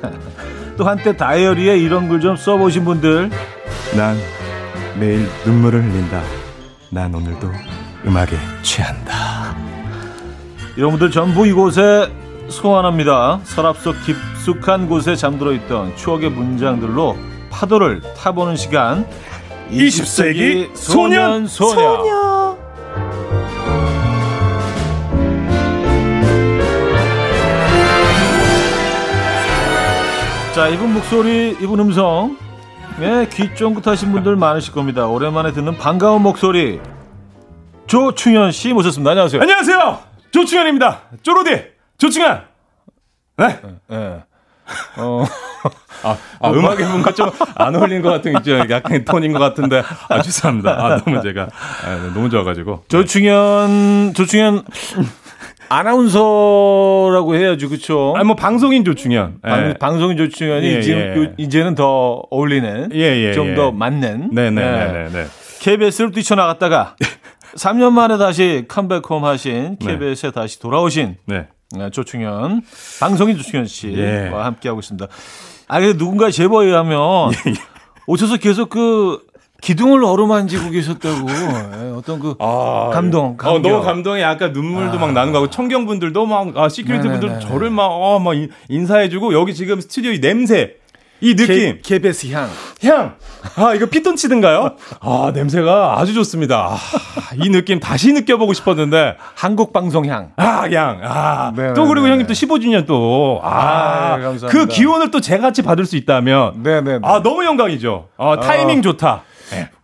또 0.77 0.85
한때 0.87 1.17
다이어리에 1.17 1.77
이런 1.77 2.07
글 2.07 2.21
좀 2.21 2.37
써보신 2.37 2.85
분들 2.85 3.29
난 3.97 4.17
매일 4.97 5.27
눈물을 5.45 5.83
흘린다. 5.83 6.21
난 6.89 7.13
오늘도 7.13 7.51
음악에 8.05 8.37
취한다. 8.61 9.53
이런 10.77 10.91
분들 10.91 11.11
전부 11.11 11.45
이곳에 11.45 12.09
소환합니다. 12.47 13.41
서랍 13.43 13.77
속 13.77 13.97
깊숙한 14.05 14.87
곳에 14.87 15.17
잠들어 15.17 15.51
있던 15.51 15.97
추억의 15.97 16.29
문장들로 16.29 17.17
파도를 17.49 18.01
타보는 18.15 18.55
시간. 18.55 19.05
20세기 19.71 20.75
소년, 20.75 21.45
소녀. 21.45 22.57
자, 30.55 30.67
이분 30.67 30.93
목소리, 30.93 31.55
이분 31.61 31.79
음성. 31.79 32.37
예, 32.99 33.27
귀 33.31 33.53
쫑긋하신 33.55 34.11
분들 34.11 34.35
많으실 34.35 34.73
겁니다. 34.73 35.07
오랜만에 35.07 35.53
듣는 35.53 35.77
반가운 35.77 36.23
목소리. 36.23 36.81
조충현 37.87 38.51
씨 38.51 38.73
모셨습니다. 38.73 39.11
안녕하세요. 39.11 39.41
안녕하세요. 39.41 39.99
조충현입니다. 40.31 41.01
쪼로디 41.23 41.63
조충현. 41.97 42.43
네. 43.37 43.59
예. 43.91 44.28
어, 44.97 45.25
아, 46.03 46.17
아 46.39 46.51
음악에 46.51 46.85
뭔가 46.85 47.11
좀 47.13 47.29
안 47.55 47.75
어울리는 47.75 48.01
것 48.01 48.09
같은 48.09 48.33
있죠. 48.37 48.57
약간 48.69 49.03
톤인 49.03 49.33
것 49.33 49.39
같은데 49.39 49.83
아 50.07 50.21
죄송합니다. 50.21 50.71
아 50.71 50.97
너무 50.97 51.21
제가 51.21 51.43
아, 51.85 51.95
네, 51.95 52.13
너무 52.13 52.29
좋아가지고. 52.29 52.83
조충현, 52.87 54.13
조충현 54.15 54.63
아나운서라고 55.69 57.35
해야죠, 57.35 57.69
그렇죠? 57.69 58.13
아뭐 58.17 58.35
방송인 58.35 58.83
조충현. 58.83 59.39
예. 59.45 59.49
방, 59.49 59.73
방송인 59.79 60.17
조충현이 60.17 60.65
예, 60.67 60.81
지금 60.81 60.99
예. 60.99 61.15
요- 61.17 61.33
이제는 61.37 61.75
더 61.75 62.23
어울리는, 62.31 62.89
예, 62.93 62.99
예, 62.99 63.33
좀 63.33 63.49
예. 63.49 63.55
더 63.55 63.71
맞는. 63.71 64.29
네네네네. 64.33 65.09
네. 65.09 65.25
KBS를 65.61 66.11
뛰쳐나갔다가 66.11 66.95
3년 67.55 67.91
만에 67.91 68.17
다시 68.17 68.65
컴백홈 68.67 69.25
하신 69.25 69.77
KBS에 69.79 70.31
다시 70.31 70.59
돌아오신 70.59 71.17
네. 71.25 71.47
네, 71.71 71.89
조충현, 71.91 72.61
방송인 72.99 73.37
조충현 73.37 73.67
씨와 73.67 73.93
예. 73.97 74.29
함께하고 74.33 74.79
있습니다. 74.79 75.07
아, 75.67 75.79
근데 75.79 75.97
누군가 75.97 76.31
제보에 76.31 76.65
의하면 76.67 77.31
오셔서 78.07 78.37
계속 78.37 78.69
그 78.69 79.19
기둥을 79.61 80.03
어루만지고 80.03 80.71
계셨다고 80.71 81.27
예, 81.29 81.91
어떤 81.95 82.19
그 82.19 82.33
아, 82.39 82.89
감동, 82.91 83.31
어, 83.31 83.37
감격. 83.37 83.61
너무 83.71 83.83
감동이 83.83 84.21
약간 84.21 84.51
눈물도 84.51 84.97
막 84.97 85.11
나는 85.11 85.31
거 85.31 85.41
같고 85.41 85.51
청경 85.53 85.85
분들도 85.85 86.25
막 86.25 86.57
아, 86.57 86.69
security 86.69 87.07
분들 87.07 87.29
네네네네. 87.29 87.51
저를 87.51 87.69
막 87.69 87.85
어, 87.87 88.17
막 88.19 88.33
인- 88.35 88.49
인사해주고 88.67 89.33
여기 89.33 89.53
지금 89.53 89.79
스튜디오 89.79 90.11
이 90.11 90.19
냄새 90.21 90.75
이 91.21 91.35
느낌 91.35 91.79
KBS 91.83 92.27
향. 92.31 92.49
향. 92.83 93.15
아, 93.55 93.73
이거 93.73 93.85
피톤치드인가요? 93.87 94.75
아, 95.01 95.31
냄새가 95.33 95.99
아주 95.99 96.13
좋습니다. 96.13 96.69
아, 96.71 96.77
이 97.35 97.49
느낌 97.49 97.79
다시 97.79 98.13
느껴보고 98.13 98.53
싶었는데. 98.53 99.15
한국 99.35 99.73
방송 99.73 100.05
향. 100.05 100.31
아, 100.37 100.67
양. 100.71 100.99
아, 101.03 101.51
네, 101.55 101.73
또 101.73 101.83
네, 101.83 101.87
그리고 101.89 102.05
네, 102.07 102.11
형님 102.13 102.27
네. 102.27 102.27
또 102.27 102.33
15주년 102.33 102.85
또. 102.85 103.39
아, 103.43 103.49
아, 103.49 104.17
네, 104.17 104.23
감사합니다. 104.23 104.47
그 104.47 104.65
기운을 104.67 105.11
또 105.11 105.19
제가 105.21 105.41
같이 105.41 105.61
받을 105.61 105.85
수 105.85 105.95
있다면. 105.97 106.63
네네. 106.63 106.99
아, 107.03 107.21
너무 107.21 107.43
영광이죠. 107.45 108.07
아, 108.17 108.39
타이밍 108.41 108.81
좋다. 108.81 109.23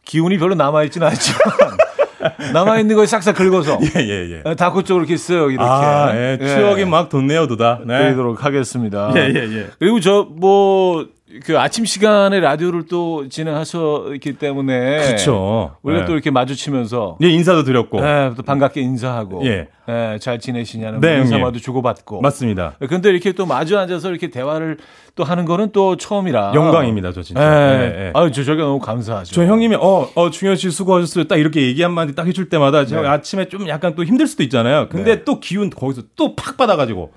기운이 0.06 0.38
별로 0.38 0.54
남아있지는 0.54 1.08
않지만 1.08 1.40
남아 2.54 2.78
있는 2.80 2.96
걸 2.96 3.08
싹싹 3.08 3.36
긁어서 3.36 3.80
예, 3.82 4.00
예, 4.02 4.42
예. 4.46 4.56
다크 4.56 4.84
쪽으로 4.84 5.04
이렇게 5.06 5.16
쓱 5.16 5.52
이렇게 5.52 5.64
아, 5.68 6.12
예, 6.16 6.38
추억이 6.40 6.82
예, 6.82 6.86
막 6.86 7.10
돋네요, 7.10 7.48
돋아. 7.48 7.80
네. 7.86 7.98
드리도록 8.04 8.46
하겠습니다. 8.46 9.12
예, 9.16 9.22
예, 9.34 9.40
예. 9.52 9.68
그리고 9.80 10.00
저 10.00 10.28
뭐 10.30 11.08
그 11.44 11.60
아침 11.60 11.86
시간에 11.86 12.40
라디오를 12.40 12.86
또 12.88 13.28
진행하셨기 13.30 14.34
때문에 14.34 15.06
그렇죠. 15.06 15.76
우리가 15.84 16.04
예. 16.04 16.06
또 16.06 16.14
이렇게 16.14 16.32
마주치면서 16.32 17.18
예, 17.22 17.30
인사도 17.30 17.64
드렸고. 17.64 18.00
예, 18.00 18.32
또 18.36 18.44
반갑게 18.44 18.82
인사하고 18.82 19.46
예. 19.46 19.68
예, 19.88 20.18
잘 20.20 20.40
지내시냐는 20.40 21.00
네, 21.00 21.18
인사마도 21.20 21.46
형님. 21.48 21.62
주고받고 21.62 22.22
맞습니다. 22.22 22.74
근데 22.90 23.10
이렇게 23.10 23.32
또 23.34 23.46
마주 23.46 23.78
앉아서 23.78 24.10
이렇게 24.10 24.30
대화를 24.30 24.78
또 25.16 25.24
하는 25.24 25.46
거는 25.46 25.72
또 25.72 25.96
처음이라 25.96 26.54
영광입니다, 26.56 27.12
저 27.12 27.22
진짜. 27.22 27.42
예. 27.42 27.80
예, 27.80 28.06
예. 28.08 28.12
아유, 28.14 28.32
저 28.32 28.44
저게 28.44 28.62
너무 28.62 28.80
감사하죠. 28.80 29.34
저 29.34 29.46
형님이 29.46 29.76
어, 29.76 30.10
어 30.16 30.30
중현 30.30 30.56
씨 30.56 30.72
수고하셨어요. 30.72 31.26
딱 31.26 31.38
이렇게 31.38 31.62
얘기 31.62 31.82
한마디 31.84 32.16
딱 32.16 32.28
해줄 32.28 32.50
때마다 32.50 32.86
제가 32.86 33.02
네. 33.02 33.08
아침에 33.08 33.46
좀 33.48 33.68
약간 33.68 33.96
또 33.96 34.04
힘들 34.04 34.28
수도 34.28 34.44
있잖아요. 34.44 34.88
근데 34.90 35.24
또 35.24 35.40
기운 35.40 35.70
거기서 35.70 36.04
또 36.16 36.36
팍 36.36 36.58
받아가지고 36.58 37.12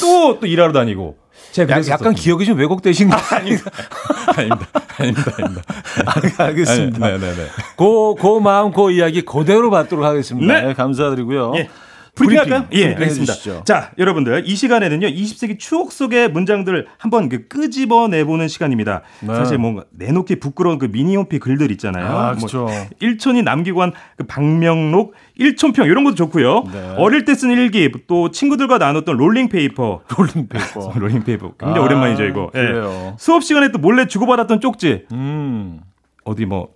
또 0.00 0.38
또 0.40 0.46
일하러 0.46 0.72
다니고. 0.72 1.16
제가. 1.52 1.86
약간 1.88 2.14
기억이 2.14 2.44
좀 2.44 2.58
왜곡되신 2.58 3.08
거 3.08 3.16
아닌가? 3.34 3.70
아닙니다, 4.36 4.66
아닙니다, 4.98 5.32
아닙니다. 5.36 6.44
알겠습니다. 6.44 7.06
아니, 7.06 7.18
네, 7.18 7.26
네, 7.26 7.34
네. 7.36 7.46
그, 7.76 8.14
그 8.20 8.38
마음, 8.38 8.72
그 8.72 8.90
이야기 8.92 9.22
그대로 9.22 9.70
받도록 9.70 10.04
하겠습니다. 10.04 10.60
네. 10.60 10.68
예, 10.68 10.74
감사드리고요. 10.74 11.52
예. 11.56 11.68
브리핑 12.14 12.38
할까요? 12.38 12.66
예, 12.72 12.94
브리핑 12.94 13.02
알겠습니다. 13.02 13.64
자, 13.64 13.92
여러분들 13.98 14.42
이 14.46 14.54
시간에는요 14.54 15.06
20세기 15.08 15.58
추억 15.58 15.92
속의 15.92 16.30
문장들 16.30 16.86
한번 16.98 17.28
그 17.28 17.48
끄집어 17.48 18.08
내보는 18.08 18.48
시간입니다. 18.48 19.02
네. 19.20 19.34
사실 19.34 19.58
뭔가 19.58 19.84
내놓기 19.90 20.36
부끄러운 20.40 20.78
그 20.78 20.86
미니홈피 20.86 21.38
글들 21.38 21.70
있잖아요. 21.72 22.06
아, 22.06 22.32
뭐 22.32 22.42
그쵸. 22.46 22.68
일촌이 23.00 23.42
남기고 23.42 23.82
한 23.82 23.92
그 24.16 24.24
방명록, 24.24 25.14
일촌평 25.36 25.86
이런 25.86 26.04
것도 26.04 26.14
좋고요. 26.14 26.64
네. 26.72 26.94
어릴 26.98 27.24
때 27.24 27.34
쓴 27.34 27.50
일기, 27.50 27.90
또 28.06 28.30
친구들과 28.30 28.76
나눴던 28.78 29.16
롤링페이퍼. 29.16 30.00
롤링페이퍼. 30.18 30.92
롤링페이퍼 30.98 31.52
굉장히 31.58 31.80
아, 31.80 31.82
오랜만이죠 31.84 32.24
이거. 32.24 32.50
예. 32.54 32.58
그래요. 32.60 33.16
수업 33.18 33.42
시간에 33.44 33.70
또 33.72 33.78
몰래 33.78 34.06
주고받았던 34.06 34.60
쪽지. 34.60 35.06
음. 35.12 35.80
어디 36.24 36.44
뭐. 36.44 36.68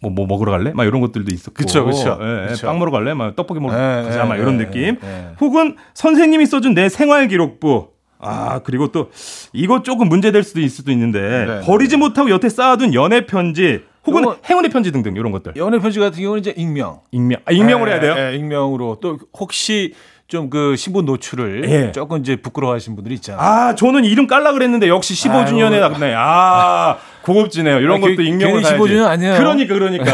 뭐, 0.00 0.10
뭐 0.10 0.26
먹으러 0.26 0.52
갈래? 0.52 0.72
막 0.74 0.84
이런 0.84 1.00
것들도 1.00 1.32
있었고. 1.32 1.54
그쵸, 1.54 1.84
그쵸. 1.84 2.18
예, 2.20 2.42
예. 2.44 2.46
그쵸. 2.48 2.66
빵 2.66 2.78
먹으러 2.78 2.90
갈래? 2.92 3.14
막 3.14 3.34
떡볶이 3.34 3.60
먹으러 3.60 3.78
예, 3.78 4.02
가자. 4.04 4.20
예, 4.24 4.28
막 4.28 4.36
이런 4.36 4.60
예, 4.60 4.64
느낌. 4.64 4.96
예. 5.02 5.28
혹은 5.40 5.76
선생님이 5.94 6.46
써준 6.46 6.74
내 6.74 6.88
생활 6.88 7.28
기록부. 7.28 7.88
아, 8.18 8.60
그리고 8.64 8.92
또 8.92 9.10
이거 9.52 9.82
조금 9.82 10.08
문제될 10.08 10.42
수도 10.42 10.60
있을 10.60 10.70
수도 10.76 10.90
있는데 10.92 11.20
네. 11.46 11.60
버리지 11.66 11.96
못하고 11.98 12.30
여태 12.30 12.48
쌓아둔 12.48 12.94
연애 12.94 13.26
편지 13.26 13.82
혹은 14.06 14.22
요거- 14.24 14.38
행운의 14.48 14.70
편지 14.70 14.90
등등 14.92 15.16
이런 15.16 15.32
것들. 15.32 15.52
연애 15.56 15.78
편지 15.78 15.98
같은 15.98 16.20
경우는 16.22 16.40
이제 16.40 16.54
익명. 16.56 17.00
익명. 17.12 17.40
아, 17.44 17.52
익명으로 17.52 17.90
해야 17.90 18.00
돼요? 18.00 18.14
예, 18.16 18.32
예, 18.32 18.36
익명으로. 18.36 18.98
또 19.00 19.18
혹시 19.38 19.94
좀 20.28 20.50
그 20.50 20.74
신분 20.76 21.04
노출을 21.04 21.70
예. 21.70 21.92
조금 21.92 22.18
이제 22.18 22.34
부끄러워하시는 22.36 22.96
분들이 22.96 23.14
있잖아요. 23.14 23.40
아, 23.40 23.74
저는 23.76 24.04
이름 24.04 24.26
깔라 24.26 24.52
그랬는데 24.54 24.88
역시 24.88 25.14
15주년에 25.14 25.78
나네. 25.78 26.14
아, 26.16 26.96
고급지네요. 27.26 27.80
이런 27.80 27.96
아, 27.96 28.00
것도 28.00 28.16
그- 28.16 28.22
익명으로 28.22 28.62
가야지. 28.62 28.78
15주년 28.78 29.06
아니에요. 29.06 29.34
그러니까 29.36 29.74
그러니까. 29.74 30.12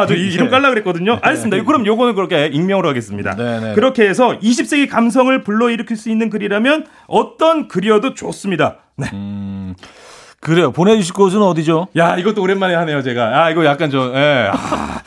아, 0.00 0.06
저 0.06 0.14
이- 0.14 0.28
이름 0.32 0.48
깔라 0.48 0.70
그랬거든요. 0.70 1.18
알겠습니다. 1.20 1.64
그럼 1.64 1.84
요거는 1.86 2.14
그렇게 2.14 2.46
익명으로 2.46 2.88
하겠습니다. 2.88 3.34
네, 3.36 3.60
네. 3.60 3.74
그렇게 3.74 4.08
해서 4.08 4.38
20세기 4.38 4.88
감성을 4.88 5.42
불러일으킬 5.42 5.96
수 5.96 6.08
있는 6.08 6.30
글이라면 6.30 6.86
어떤 7.08 7.66
글이어도 7.68 8.14
좋습니다. 8.14 8.76
네. 8.96 9.08
그래요. 10.40 10.70
보내주실 10.70 11.14
곳은 11.14 11.42
어디죠? 11.42 11.88
야, 11.96 12.16
이것도 12.16 12.40
오랜만에 12.40 12.74
하네요, 12.76 13.02
제가. 13.02 13.44
아, 13.44 13.50
이거 13.50 13.64
약간 13.64 13.90
좀, 13.90 14.14
예. 14.14 14.48
아. 14.52 15.00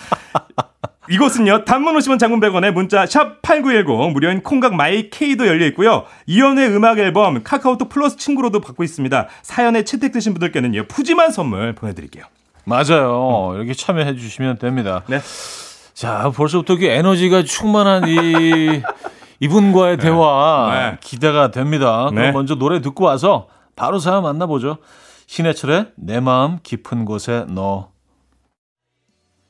이곳은요, 1.10 1.66
단문 1.66 1.96
50원 1.98 2.20
장문 2.20 2.40
100원에 2.40 2.72
문자 2.72 3.04
샵8910 3.06 4.12
무료인 4.12 4.44
콩과 4.44 4.76
마이 4.76 5.10
K도 5.10 5.48
열려 5.48 5.66
있고요. 5.68 6.06
이현우의 6.28 6.70
음악 6.70 7.00
앨범 7.00 7.42
카카오톡 7.44 7.90
플러스 7.90 8.16
친구로도 8.18 8.62
받고 8.62 8.84
있습니다. 8.84 9.28
사연에 9.42 9.84
채택되신 9.84 10.34
분들께는요, 10.34 10.86
푸짐한 10.88 11.32
선물 11.32 11.74
보내드릴게요. 11.74 12.26
맞아요. 12.66 13.54
이렇게 13.56 13.74
참여해 13.74 14.16
주시면 14.16 14.60
됩니다. 14.60 15.04
네. 15.08 15.20
자, 15.96 16.32
벌써부터 16.36 16.78
그 16.78 16.86
에너지가 16.86 17.44
충만한 17.44 18.08
이 18.08 18.82
이분과의 19.42 19.98
대화 19.98 20.92
네. 20.92 20.98
기대가 21.02 21.50
됩니다. 21.50 22.10
네. 22.12 22.22
그럼 22.22 22.34
먼저 22.34 22.56
노래 22.56 22.82
듣고 22.82 23.06
와서 23.06 23.48
바로 23.76 23.98
사연 23.98 24.24
만나보죠. 24.24 24.78
신해철의 25.26 25.88
내 25.96 26.20
마음 26.20 26.60
깊은 26.62 27.06
곳에 27.06 27.46
너. 27.50 27.90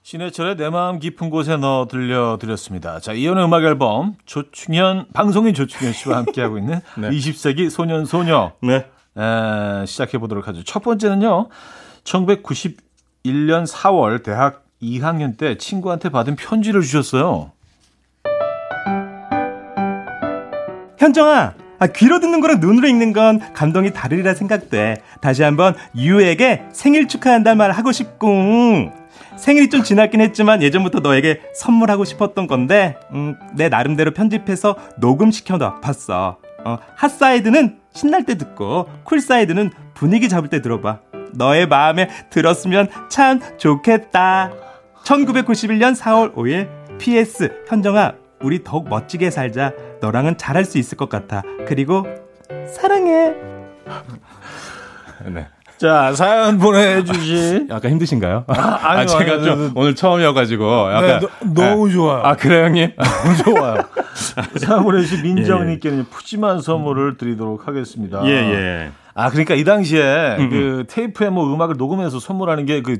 신해철의 0.09 0.55
내 0.55 0.71
마음 0.71 0.97
깊은 0.97 1.29
곳에 1.29 1.55
너 1.57 1.87
들려드렸습니다. 1.87 2.99
자, 2.99 3.13
이연의 3.13 3.45
음악 3.45 3.63
앨범 3.63 4.15
조충현 4.25 5.05
방송인 5.13 5.53
조충현 5.53 5.93
씨와 5.93 6.17
함께하고 6.17 6.57
있는 6.57 6.81
네. 6.97 7.11
20세기 7.11 7.69
소년 7.69 8.05
소녀 8.05 8.53
네. 8.63 8.87
에, 9.15 9.85
시작해 9.85 10.17
보도록 10.17 10.47
하죠. 10.47 10.63
첫 10.63 10.81
번째는요. 10.81 11.49
1991년 12.05 13.67
4월 13.67 14.23
대학 14.23 14.65
2학년 14.81 15.37
때 15.37 15.59
친구한테 15.59 16.09
받은 16.09 16.37
편지를 16.37 16.81
주셨어요. 16.81 17.51
현정아, 20.97 21.53
아, 21.77 21.87
귀로 21.87 22.19
듣는 22.19 22.41
거랑 22.41 22.59
눈으로 22.59 22.87
읽는 22.87 23.13
건 23.13 23.53
감동이 23.53 23.93
다르리라 23.93 24.33
생각돼. 24.33 25.03
다시 25.21 25.43
한번 25.43 25.75
you에게 25.95 26.63
생일 26.73 27.07
축하한다는 27.07 27.59
말 27.59 27.69
하고 27.69 27.91
싶고. 27.91 28.98
생일이 29.37 29.69
좀 29.69 29.83
지났긴 29.83 30.21
했지만 30.21 30.61
예전부터 30.61 30.99
너에게 30.99 31.41
선물하고 31.53 32.05
싶었던 32.05 32.47
건데, 32.47 32.97
음, 33.13 33.35
내 33.55 33.69
나름대로 33.69 34.11
편집해서 34.11 34.75
녹음시켜 34.97 35.57
놔봤어. 35.57 36.37
어, 36.65 36.77
hot 36.95 37.18
side는 37.18 37.79
신날 37.93 38.25
때 38.25 38.37
듣고, 38.37 38.89
cool 39.03 39.26
side는 39.26 39.71
분위기 39.93 40.29
잡을 40.29 40.49
때 40.49 40.61
들어봐. 40.61 40.99
너의 41.33 41.67
마음에 41.67 42.09
들었으면 42.29 42.89
참 43.09 43.39
좋겠다. 43.57 44.51
1991년 45.03 45.95
4월 45.95 46.33
5일 46.33 46.69
PS 46.99 47.63
현정아 47.67 48.13
우리 48.41 48.63
더욱 48.63 48.89
멋지게 48.89 49.31
살자 49.31 49.73
너랑은 50.01 50.37
잘할 50.37 50.65
수 50.65 50.77
있을 50.77 50.97
것 50.97 51.09
같아 51.09 51.41
그리고 51.67 52.05
사랑해 52.67 53.33
네. 55.25 55.47
자, 55.79 56.11
사연 56.13 56.57
보내주신. 56.59 57.69
약간 57.69 57.91
힘드신가요? 57.91 58.43
아, 58.47 58.79
아니요, 58.81 59.05
제가 59.07 59.21
아니요, 59.33 59.43
좀 59.43 59.53
아니요. 59.53 59.71
오늘 59.75 59.95
처음이어가지고 59.95 60.91
약간 60.93 61.21
너무 61.53 61.89
좋아요. 61.89 62.21
아 62.23 62.35
그래요 62.35 62.65
형님? 62.65 62.91
너무 62.97 63.37
좋아요. 63.37 63.77
사연 64.59 64.83
보내주신 64.83 65.23
민정님께는 65.23 66.05
푸짐한 66.09 66.61
선물을 66.61 67.17
드리도록 67.17 67.67
하겠습니다. 67.67 68.25
예 68.25 68.29
예 68.31 68.91
아, 69.13 69.29
그러니까 69.29 69.53
이 69.55 69.63
당시에 69.63 70.35
음, 70.39 70.49
그 70.49 70.85
테이프에 70.89 71.29
뭐 71.29 71.53
음악을 71.53 71.75
녹음해서 71.77 72.19
선물하는 72.19 72.65
게그 72.65 72.97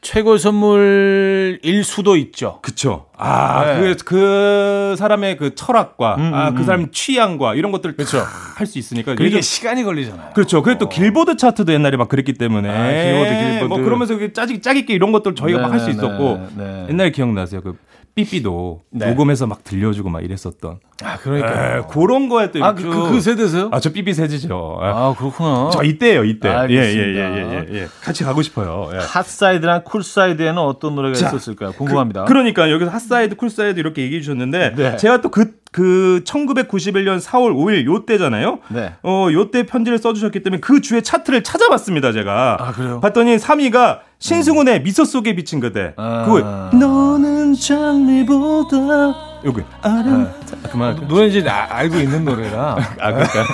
최고 0.00 0.38
선물일 0.38 1.82
수도 1.84 2.16
있죠. 2.16 2.60
그쵸 2.62 3.06
아 3.16 3.64
네. 3.80 3.80
그 3.80 3.96
그 4.04 4.94
사람의 4.96 5.36
그 5.36 5.54
철학과 5.54 6.14
음, 6.16 6.32
아 6.34 6.48
음, 6.50 6.54
그 6.54 6.62
사람 6.64 6.90
취향과 6.92 7.54
이런 7.56 7.72
것들 7.72 7.96
그쵸. 7.96 8.22
할수 8.56 8.78
있으니까 8.78 9.12
이게 9.14 9.24
요즘- 9.24 9.40
시간이 9.40 9.82
걸리잖아요. 9.82 10.30
그렇죠. 10.34 10.62
그리고 10.62 10.78
또 10.78 10.88
길보드 10.88 11.36
차트도 11.36 11.72
옛날에 11.72 11.96
막 11.96 12.08
그랬기 12.08 12.34
때문에 12.34 12.68
아, 12.70 13.02
길보드, 13.02 13.30
길보드. 13.30 13.64
뭐 13.68 13.78
그러면서 13.82 14.16
그 14.16 14.32
짜기 14.32 14.60
짜깁기 14.62 14.92
이런 14.92 15.10
것들 15.12 15.34
저희가 15.34 15.60
막 15.60 15.72
할수 15.72 15.86
네, 15.86 15.92
네, 15.92 15.98
있었고 15.98 16.46
네. 16.56 16.86
옛날에 16.90 17.10
기억나세요? 17.10 17.60
그 17.60 17.76
삐삐도 18.14 18.82
네. 18.90 19.06
녹음해서 19.10 19.46
막 19.46 19.64
들려주고 19.64 20.08
막 20.10 20.24
이랬었던 20.24 20.80
아, 21.04 21.16
그러니까. 21.22 21.76
에, 21.78 21.82
그런 21.90 22.28
거에 22.28 22.50
또 22.50 22.64
아, 22.64 22.74
그, 22.74 22.82
그, 22.82 23.10
그 23.10 23.20
세대세요? 23.20 23.68
아 23.72 23.78
저 23.80 23.90
삐삐 23.90 24.12
세지죠. 24.14 24.78
아, 24.80 24.86
아, 24.88 25.14
그렇구나. 25.16 25.70
저 25.72 25.82
이때예요 25.84 26.24
이때. 26.24 26.48
알겠습니다. 26.48 27.00
예예예예 27.00 27.18
예, 27.18 27.66
예, 27.70 27.80
예. 27.82 27.88
같이 28.02 28.24
가고 28.24 28.42
싶어요. 28.42 28.90
예. 28.92 28.98
핫사이드랑 28.98 29.84
쿨사이드에는 29.84 30.58
어떤 30.58 30.94
노래가 30.96 31.14
자, 31.16 31.28
있었을까요? 31.28 31.72
궁금합니다. 31.72 32.24
그, 32.24 32.32
러니까 32.32 32.70
여기서 32.70 32.90
hot 32.90 33.07
side, 33.07 33.36
cool 33.36 33.57
side 33.57 33.78
이렇게 33.78 34.02
얘기해 34.02 34.20
주셨는데 34.20 34.74
네. 34.76 34.96
제가 34.96 35.20
또 35.20 35.30
그 35.30 35.58
그 35.70 36.22
1991년 36.24 37.20
4월 37.20 37.52
5일 37.54 37.84
요 37.84 38.06
때잖아요. 38.06 38.58
네. 38.68 38.94
어, 39.02 39.28
요 39.32 39.50
때 39.50 39.64
편지를 39.66 39.98
써 39.98 40.14
주셨기 40.14 40.42
때문에 40.42 40.60
그 40.60 40.80
주에 40.80 41.02
차트를 41.02 41.42
찾아봤습니다, 41.42 42.12
제가. 42.12 42.56
아, 42.58 42.72
그래요? 42.72 43.00
봤더니 43.00 43.36
3위가 43.36 43.98
신승훈의 44.18 44.82
미소 44.82 45.04
속에 45.04 45.34
비친 45.36 45.60
그대. 45.60 45.92
아. 45.98 46.24
그거, 46.24 46.40
너는 46.76 47.52
장미보다 47.54 49.27
요거. 49.44 49.62
아름 49.82 50.28
아, 50.64 50.68
그만할게요. 50.68 51.08
노래 51.08 51.26
이제 51.26 51.48
아- 51.48 51.66
알고 51.70 51.96
있는 51.98 52.24
노래라. 52.24 52.76
아, 53.00 53.12
그러니까. 53.12 53.46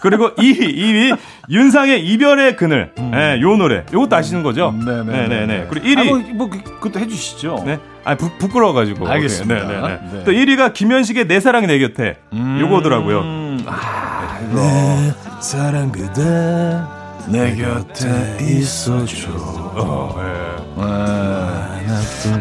그리고 0.00 0.34
2위, 0.34 0.76
2위, 0.76 1.16
윤상의 1.48 2.06
이별의 2.06 2.56
그늘. 2.56 2.92
예, 2.98 3.40
요 3.40 3.56
노래. 3.56 3.84
요것도 3.92 4.14
아시는 4.16 4.42
거죠? 4.42 4.68
음. 4.68 4.84
네네. 4.84 5.28
네네네. 5.28 5.66
그리고 5.70 5.86
1위. 5.86 5.98
아, 6.00 6.04
뭐, 6.04 6.18
뭐 6.34 6.50
그, 6.50 6.62
그것도 6.62 7.00
해주시죠. 7.00 7.62
네. 7.64 7.78
아, 8.04 8.14
부, 8.14 8.28
부끄러워가지고. 8.38 9.08
알겠습니다. 9.08 9.66
네, 9.66 9.80
네, 9.80 9.80
네. 9.80 10.00
네. 10.12 10.24
또 10.24 10.32
1위가 10.32 10.74
김현식의 10.74 11.26
내 11.26 11.40
사랑이 11.40 11.66
내 11.66 11.78
곁에. 11.78 12.18
요거더라고요. 12.60 13.20
음, 13.20 13.64
아, 13.66 14.38
내 14.54 15.14
사랑 15.40 15.90
그대 15.90 16.22
내 17.28 17.56
곁에 17.56 18.36
있어줘. 18.42 19.30
어, 19.32 20.16
예. 20.20 20.54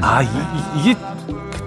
아, 0.02 0.22
이, 0.22 0.26
이, 0.28 0.82
이게 0.82 1.00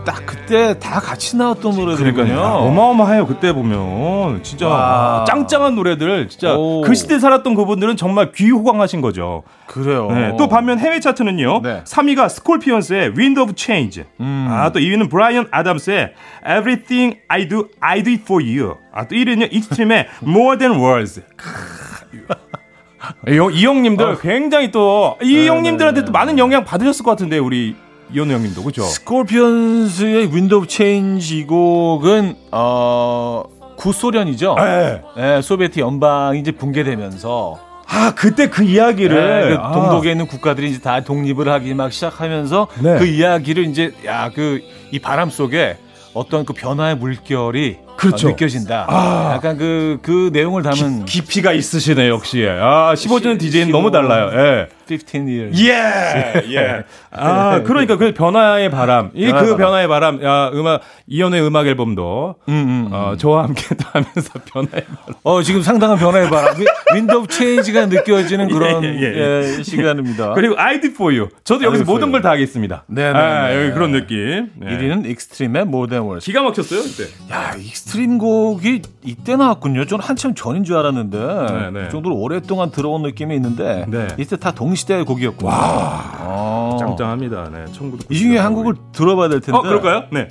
딱 0.07 0.25
그때 0.25 0.79
다 0.79 1.01
같이 1.01 1.37
나왔던 1.37 1.75
노래들이군요. 1.75 2.39
어마어마해요. 2.41 3.27
그때 3.27 3.53
보면 3.53 4.41
진짜 4.45 4.69
와. 4.69 5.25
짱짱한 5.27 5.75
노래들 5.75 6.29
진짜 6.29 6.55
오. 6.57 6.83
그 6.83 6.95
시대 6.95 7.19
살았던 7.19 7.57
그분들은 7.57 7.97
정말 7.97 8.31
귀호강하신 8.31 9.01
거죠. 9.01 9.43
그래요. 9.67 10.09
네, 10.13 10.33
또 10.39 10.49
반면 10.49 10.79
해외 10.79 11.01
차트는요. 11.01 11.61
네. 11.63 11.83
3위가 11.85 12.29
스콜피언스의 12.29 13.15
Wind 13.19 13.41
of 13.41 13.55
Change. 13.57 14.05
음. 14.21 14.47
아, 14.49 14.71
또 14.71 14.79
2위는 14.79 15.11
브라이언 15.11 15.49
아담스의 15.51 16.13
Everything 16.47 17.19
I 17.27 17.49
Do, 17.49 17.67
I 17.81 18.05
Do 18.05 18.13
It 18.13 18.23
For 18.23 18.41
You. 18.43 18.77
아, 18.95 19.09
또 19.09 19.17
1위는요. 19.17 19.53
익스트림의 19.53 20.07
More 20.23 20.57
Than 20.57 20.81
Words. 20.81 21.23
이, 23.29 23.37
형- 23.37 23.53
이 23.53 23.65
형님들 23.67 24.19
굉장히 24.21 24.71
또이 24.71 25.15
어. 25.21 25.23
네, 25.23 25.47
형님들한테 25.49 26.01
네, 26.01 26.05
또 26.07 26.13
많은 26.13 26.39
영향 26.39 26.65
받으셨을 26.65 27.05
것 27.05 27.11
같은데 27.13 27.39
우리 27.39 27.75
이현우 28.13 28.33
형님도 28.33 28.63
그죠? 28.63 28.83
스콜피언스의 28.83 30.35
Wind 30.35 30.67
of 30.67 30.85
Change 30.85 31.39
이 31.39 31.45
곡은 31.47 32.37
어 32.53 33.43
구소련이죠. 33.77 34.55
네. 34.59 35.03
네, 35.17 35.43
소비에트 35.43 35.81
연방이 35.81 36.41
이제 36.41 36.53
붕괴되면서 36.53 37.59
아 37.89 38.13
그때 38.17 38.49
그 38.49 38.63
이야기를 38.65 39.49
네, 39.51 39.57
그 39.57 39.61
아. 39.63 39.73
동독에 39.73 40.11
있는 40.13 40.27
국가들이 40.27 40.71
이제 40.71 40.81
다 40.81 41.01
독립을 41.03 41.49
하기 41.49 41.75
막 41.75 41.93
시작하면서 41.93 42.69
네. 42.83 42.99
그 42.99 43.07
이야기를 43.07 43.65
이제 43.67 43.93
야 44.07 44.31
그 44.31 44.61
이 44.93 45.01
바람 45.01 45.31
속에 45.31 45.77
어떤 46.15 46.45
그 46.45 46.53
변화의 46.53 46.97
물결이 46.97 47.77
그렇죠. 47.97 48.29
어, 48.29 48.31
느껴진다. 48.31 48.87
아. 48.89 49.33
약간 49.35 49.59
그 49.59 49.99
그 50.01 50.31
내용을 50.33 50.63
담은 50.63 51.05
깊이가 51.07 51.53
있으시네 51.53 52.09
역시. 52.09 52.47
아 52.49 52.95
15년 52.95 53.39
DJ는 53.41 53.73
너무 53.73 53.91
달라요. 53.91 54.31
예. 54.33 54.69
15 54.87 55.29
years. 55.29 55.63
예, 55.65 56.43
예. 56.55 56.85
아, 57.11 57.63
그러니까 57.65 57.97
그 57.97 58.13
변화의 58.15 58.71
바람, 58.71 59.11
이 59.15 59.31
그. 59.31 59.57
변화의 59.57 59.89
바람, 59.89 60.23
야, 60.23 60.51
음악 60.55 60.81
이현우의 61.07 61.43
음악 61.47 61.67
앨범도 61.67 62.35
음, 62.49 62.53
음, 62.53 62.87
음. 62.87 62.89
어, 62.93 63.17
저와 63.17 63.45
함께 63.45 63.75
또 63.75 63.85
하면서 63.93 64.31
변화의 64.45 64.85
바람. 64.85 65.15
어, 65.23 65.43
지금 65.43 65.63
상당한 65.63 65.99
변화의 65.99 66.29
바람. 66.31 66.55
Wind 66.95 67.27
of 67.27 67.39
Change가 67.39 67.87
느껴지는 67.87 68.49
그런 68.53 68.85
예, 68.85 68.89
예, 68.89 69.59
예, 69.59 69.63
시간입니다. 69.63 70.33
그리고 70.35 70.57
did 70.57 70.89
for 70.89 71.13
you. 71.15 71.29
저도 71.45 71.65
여기서 71.65 71.85
모든. 71.85 72.13
걸 72.13 72.17
다 72.23 72.31
하겠습니다. 72.31 72.85
네, 72.87 73.13
네, 73.13 73.19
아, 73.19 73.49
네. 73.49 73.57
여기 73.63 73.73
그런 73.75 73.93
느낌. 73.93 74.51
네. 74.55 74.77
1위는 74.79 75.07
익스트림의 75.07 75.67
Than 75.89 76.03
Words. 76.05 76.25
기가 76.27 76.43
막혔어요 76.43 76.81
그때. 76.83 77.05
야, 77.33 77.55
익스트림 77.59 78.19
곡이 78.19 78.83
이때 79.05 79.37
나왔군요. 79.37 79.85
저는 79.87 80.05
한참 80.05 80.35
전인 80.35 80.65
줄 80.65 80.77
알았는데 80.77 81.19
네, 81.19 81.71
네. 81.73 81.85
그 81.87 81.89
정도로 81.91 82.17
오랫동안 82.17 82.71
들어온 82.71 83.03
느낌이 83.03 83.35
있는데 83.37 83.85
네. 83.89 84.09
이때 84.19 84.37
다 84.37 84.53
동시대의 84.53 85.05
곡이었군요. 85.05 85.49
와, 85.51 86.77
짱짱합니다. 86.79 87.51
네, 87.51 87.65
1990. 87.73 88.11
이 88.13 88.19
중에 88.19 88.37
한 88.39 88.53
곡을 88.55 88.75
들어봐야 88.93 89.29
될 89.29 89.41
텐데. 89.41 89.57
어, 89.59 89.63
그럴까요? 89.63 90.05
네. 90.13 90.29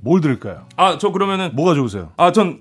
뭘 0.00 0.20
들을까요? 0.20 0.66
아, 0.76 0.98
저 0.98 1.10
그러면은 1.10 1.50
뭐가 1.54 1.74
좋으세요? 1.74 2.12
아, 2.18 2.30
전 2.30 2.60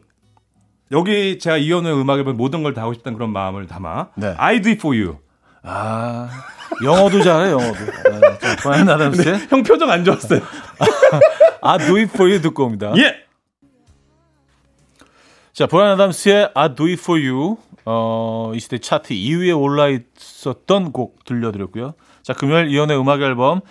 여기 0.91 1.37
제가 1.39 1.57
이현우의 1.57 1.99
음악 1.99 2.17
앨범 2.19 2.37
모든 2.37 2.63
걸 2.63 2.73
다 2.73 2.81
하고 2.83 2.93
싶다는 2.93 3.17
그런 3.17 3.31
마음을 3.31 3.67
담아 3.67 4.07
네. 4.15 4.33
I 4.37 4.61
do 4.61 4.71
it 4.71 4.79
for 4.79 4.97
you. 4.97 5.17
아, 5.63 6.29
영어도 6.83 7.21
잘해, 7.21 7.51
영어도. 7.51 7.73
네, 7.79 8.39
자, 8.39 8.55
브라이언 8.57 8.89
아담스의 8.89 9.47
형 9.49 9.63
표정 9.63 9.89
안 9.89 10.03
좋았어요. 10.03 10.39
I 11.61 11.77
Do 11.79 11.95
It 11.95 12.11
For 12.13 12.29
You 12.29 12.41
듣고 12.41 12.65
옵니다. 12.65 12.91
예. 12.97 13.15
자, 15.53 15.65
브라이언 15.67 15.93
아담스의 15.93 16.49
I 16.53 16.75
Do 16.75 16.85
It 16.87 16.99
For 17.01 17.19
You 17.21 17.57
어, 17.85 18.51
이 18.55 18.59
시대 18.59 18.77
차트 18.77 19.13
2위에 19.13 19.59
올라 19.59 19.87
있었던 19.89 20.91
곡 20.91 21.25
들려드렸고요. 21.25 21.93
자, 22.21 22.33
금요일 22.33 22.69
이연의 22.69 22.99
음악 22.99 23.21
앨범 23.21 23.61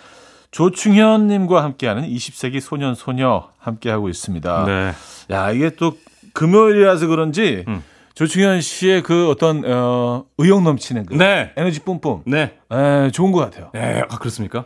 조충현 0.51 1.27
님과 1.27 1.63
함께하는 1.63 2.07
20세기 2.07 2.59
소년 2.59 2.93
소녀 2.93 3.49
함께하고 3.57 4.09
있습니다. 4.09 4.65
네. 4.65 4.91
야, 5.31 5.51
이게 5.51 5.71
또 5.71 5.97
금요일이라서 6.33 7.07
그런지 7.07 7.65
음. 7.67 7.83
조충현 8.13 8.61
씨의 8.61 9.01
그 9.01 9.29
어떤 9.29 9.63
어, 9.65 10.25
의욕 10.37 10.61
넘치는 10.61 11.07
그 11.07 11.15
네. 11.15 11.51
에너지 11.55 11.79
뿜뿜. 11.79 12.23
네. 12.27 12.57
에, 12.71 13.09
좋은 13.11 13.31
것 13.31 13.39
같아요. 13.39 13.71
네, 13.73 14.03
아 14.07 14.19
그렇습니까? 14.19 14.65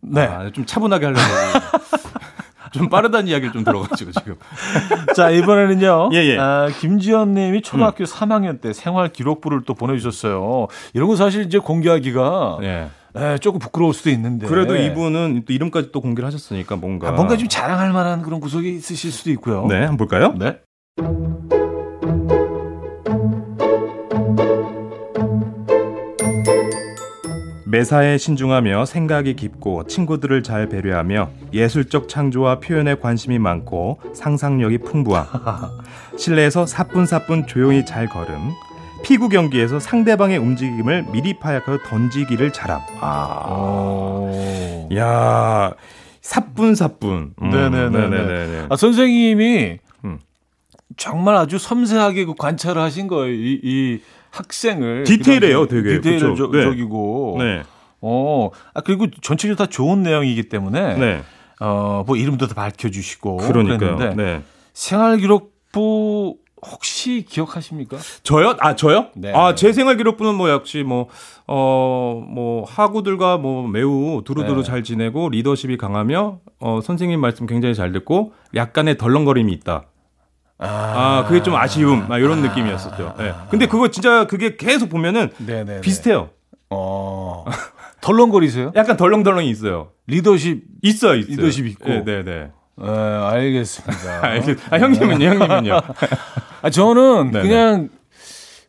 네. 0.00 0.22
아, 0.22 0.50
좀 0.50 0.66
차분하게 0.66 1.06
하려고. 1.06 1.22
좀 2.78 2.88
빠르다는 2.88 3.28
이야기를 3.28 3.52
좀 3.52 3.64
들어가지고 3.64 4.12
지금. 4.12 4.36
자, 5.14 5.30
이번에는요. 5.30 6.10
예, 6.12 6.16
예. 6.24 6.38
아, 6.38 6.68
김지연 6.80 7.34
님이 7.34 7.62
초등학교 7.62 8.04
3학년 8.04 8.60
때 8.60 8.72
생활 8.72 9.08
기록부를 9.08 9.62
또 9.66 9.74
보내주셨어요. 9.74 10.68
이런 10.94 11.08
거 11.08 11.16
사실 11.16 11.44
이제 11.44 11.58
공개하기가 11.58 12.58
예. 12.62 12.88
에, 13.16 13.38
조금 13.38 13.58
부끄러울 13.58 13.94
수도 13.94 14.10
있는데. 14.10 14.46
그래도 14.46 14.76
이분은 14.76 15.42
또 15.46 15.52
이름까지 15.52 15.90
또 15.92 16.00
공개를 16.00 16.26
하셨으니까 16.26 16.76
뭔가. 16.76 17.08
아, 17.08 17.12
뭔가 17.12 17.36
좀 17.36 17.48
자랑할 17.48 17.92
만한 17.92 18.22
그런 18.22 18.40
구석이 18.40 18.76
있으실 18.76 19.10
수도 19.10 19.30
있고요. 19.30 19.66
네, 19.66 19.80
한번 19.80 19.96
볼까요? 19.96 20.34
네. 20.38 20.58
매사에 27.70 28.16
신중하며 28.16 28.86
생각이 28.86 29.36
깊고 29.36 29.86
친구들을 29.86 30.42
잘 30.42 30.70
배려하며 30.70 31.28
예술적 31.52 32.08
창조와 32.08 32.60
표현에 32.60 32.94
관심이 32.94 33.38
많고 33.38 34.00
상상력이 34.14 34.78
풍부함. 34.78 35.26
실내에서 36.16 36.64
사뿐사뿐 36.64 37.46
조용히 37.46 37.84
잘 37.84 38.08
걸음. 38.08 38.52
피구 39.04 39.28
경기에서 39.28 39.78
상대방의 39.78 40.38
움직임을 40.38 41.08
미리 41.12 41.38
파악하여 41.38 41.78
던지기를 41.86 42.52
잘함. 42.54 42.80
아. 43.00 43.46
오. 43.50 44.88
야, 44.96 45.72
사뿐사뿐. 46.22 47.34
음, 47.40 47.50
네네네네. 47.50 48.08
네네네네. 48.08 48.66
아, 48.70 48.76
선생님이 48.76 49.78
음. 50.06 50.18
정말 50.96 51.36
아주 51.36 51.58
섬세하게 51.58 52.24
그 52.24 52.34
관찰을 52.34 52.80
하신 52.80 53.08
거예요. 53.08 53.34
이, 53.34 53.60
이 53.62 54.00
학생을. 54.30 55.04
디테일해요. 55.04 55.66
되게. 55.66 55.98
그쵸? 56.00 56.10
네. 56.10 56.16
디테일적이고. 56.20 57.36
네. 57.40 57.62
어, 58.00 58.50
아, 58.74 58.80
그리고 58.80 59.06
전체적으로 59.22 59.56
다 59.56 59.66
좋은 59.70 60.02
내용이기 60.02 60.48
때문에. 60.48 60.94
네. 60.96 61.22
어, 61.60 62.04
뭐 62.06 62.16
이름도 62.16 62.46
다 62.46 62.54
밝혀 62.54 62.88
주시고. 62.90 63.38
그러니까요. 63.38 63.96
그랬는데 63.96 64.22
네. 64.22 64.42
생활기록부 64.74 66.36
혹시 66.70 67.24
기억하십니까? 67.28 67.96
저요? 68.24 68.56
아 68.58 68.74
저요? 68.74 69.06
네. 69.14 69.32
아 69.32 69.54
제 69.54 69.72
생활 69.72 69.96
기록부는 69.96 70.34
뭐 70.34 70.50
역시 70.50 70.82
뭐 70.82 71.08
어 71.46 72.20
뭐 72.28 72.64
하구들과 72.64 73.38
뭐 73.38 73.66
매우 73.66 74.22
두루두루 74.24 74.62
네. 74.62 74.66
잘 74.66 74.82
지내고 74.82 75.28
리더십이 75.30 75.76
강하며 75.78 76.40
어 76.60 76.80
선생님 76.82 77.20
말씀 77.20 77.46
굉장히 77.46 77.74
잘 77.74 77.92
듣고 77.92 78.32
약간의 78.54 78.98
덜렁거림이 78.98 79.52
있다. 79.52 79.84
아 80.58 81.24
그게 81.28 81.42
좀 81.42 81.54
아쉬움 81.54 82.08
막 82.08 82.18
이런 82.18 82.42
느낌이었었죠. 82.42 83.14
예. 83.20 83.34
근데 83.50 83.66
그거 83.66 83.88
진짜 83.88 84.26
그게 84.26 84.56
계속 84.56 84.88
보면은 84.88 85.30
네네. 85.38 85.80
비슷해요. 85.82 86.30
어. 86.70 87.44
덜렁거리세요? 88.00 88.72
약간 88.76 88.96
덜렁덜렁이 88.96 89.48
있어요. 89.48 89.90
리더십. 90.06 90.62
있어요, 90.82 91.14
있어요. 91.16 91.36
리더십 91.36 91.66
있고. 91.66 91.88
네, 91.88 92.04
네, 92.04 92.22
네. 92.22 92.50
네, 92.76 92.88
알겠습니다. 92.88 94.20
알겠- 94.22 94.58
아 94.70 94.78
형님은요, 94.78 95.26
형님은요. 95.26 95.80
아, 96.62 96.70
저는 96.70 97.30
네네. 97.32 97.48
그냥 97.48 97.88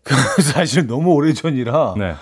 그 0.04 0.14
사실 0.42 0.88
너무 0.88 1.12
오래 1.14 1.34
전이라 1.34 1.96
네. 1.98 2.16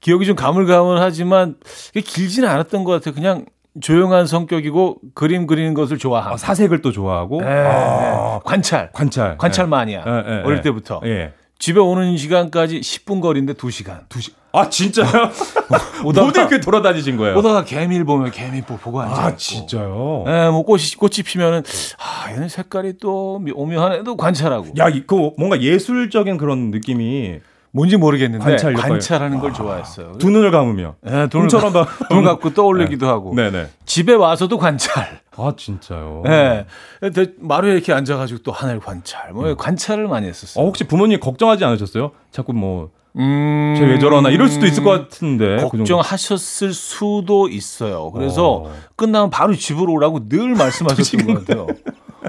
기억이 0.00 0.24
좀 0.26 0.36
가물가물하지만 0.36 1.56
길지는 1.94 2.48
않았던 2.48 2.84
것 2.84 2.92
같아요. 2.92 3.14
그냥 3.14 3.44
조용한 3.80 4.26
성격이고 4.26 4.98
그림 5.14 5.46
그리는 5.46 5.74
것을 5.74 5.98
좋아함. 5.98 6.32
아, 6.32 6.36
사색을 6.36 6.82
또 6.82 6.92
좋아하고 6.92 7.40
네, 7.42 7.46
아, 7.48 8.34
네. 8.36 8.40
관찰. 8.44 8.90
관찰, 8.92 9.36
관찰 9.38 9.66
마니아. 9.66 10.04
예, 10.06 10.10
예, 10.10 10.42
어릴 10.44 10.58
예. 10.58 10.62
때부터. 10.62 11.00
예. 11.04 11.32
집에 11.58 11.80
오는 11.80 12.16
시간까지 12.18 12.80
10분 12.80 13.20
거리인데 13.22 13.54
2시간. 13.54 14.00
두 14.08 14.20
시. 14.20 14.30
아 14.52 14.68
진짜요? 14.70 15.06
오다가- 16.04 16.24
모두 16.26 16.40
이렇게 16.40 16.60
돌아다니신 16.60 17.16
거예요? 17.18 17.36
오다가 17.36 17.64
개미를 17.64 18.04
보면 18.06 18.30
개미 18.30 18.62
보- 18.62 18.76
보고 18.78 19.00
앉아. 19.00 19.22
아 19.22 19.36
진짜요? 19.36 20.24
예, 20.26 20.48
뭐 20.50 20.62
꽃이 20.64 20.82
꽃이 20.98 21.22
피면은 21.26 21.62
아, 21.98 22.30
얘는 22.32 22.48
색깔이 22.48 22.94
또 23.00 23.42
오묘하네. 23.54 24.02
또 24.04 24.16
관찰하고. 24.16 24.68
야, 24.78 24.88
이- 24.88 25.04
그 25.06 25.30
뭔가 25.38 25.60
예술적인 25.60 26.36
그런 26.38 26.70
느낌이 26.70 27.40
뭔지 27.72 27.96
모르겠는데 27.96 28.44
관찰 28.44 28.72
관찰 28.74 29.16
역할. 29.16 29.26
하는 29.26 29.38
걸 29.40 29.52
좋아했어요. 29.52 30.12
두 30.18 30.30
눈을 30.30 30.50
감으며. 30.50 30.94
예, 31.06 31.10
돈을 31.28 31.28
꿈처럼 31.48 31.72
가- 31.72 31.84
봐. 31.84 32.06
돈 32.08 32.24
갖고 32.24 32.54
떠올리기도 32.54 33.06
하고. 33.06 33.34
네네. 33.34 33.68
집에 33.84 34.14
와서도 34.14 34.56
관찰. 34.58 35.20
아 35.36 35.52
진짜요? 35.56 36.22
예. 36.26 36.66
네. 37.02 37.26
마루에 37.38 37.74
이렇게 37.74 37.92
앉아가지고 37.92 38.40
또 38.42 38.52
하늘 38.52 38.80
관찰. 38.80 39.32
뭐 39.32 39.54
관찰을 39.54 40.08
많이 40.08 40.26
했었어요. 40.26 40.62
어, 40.64 40.66
혹시 40.66 40.84
부모님 40.84 41.20
걱정하지 41.20 41.64
않으셨어요? 41.64 42.12
자꾸 42.30 42.54
뭐, 42.54 42.90
음, 43.18 43.74
쟤왜 43.78 43.98
저러나 43.98 44.30
이럴 44.30 44.48
수도 44.48 44.64
있을 44.66 44.82
것 44.82 44.90
같은데. 44.90 45.56
그. 45.70 45.76
걱정하셨을 45.78 46.72
수도 46.72 47.48
있어서 47.48 48.10
그래서 48.14 48.52
어. 48.64 48.72
끝나면 48.96 49.28
바로 49.30 49.54
집으로 49.54 49.92
오라고 49.92 50.28
늘 50.28 50.54
말씀하셨던 50.56 51.26
것 51.26 51.46
같아요. 51.46 51.66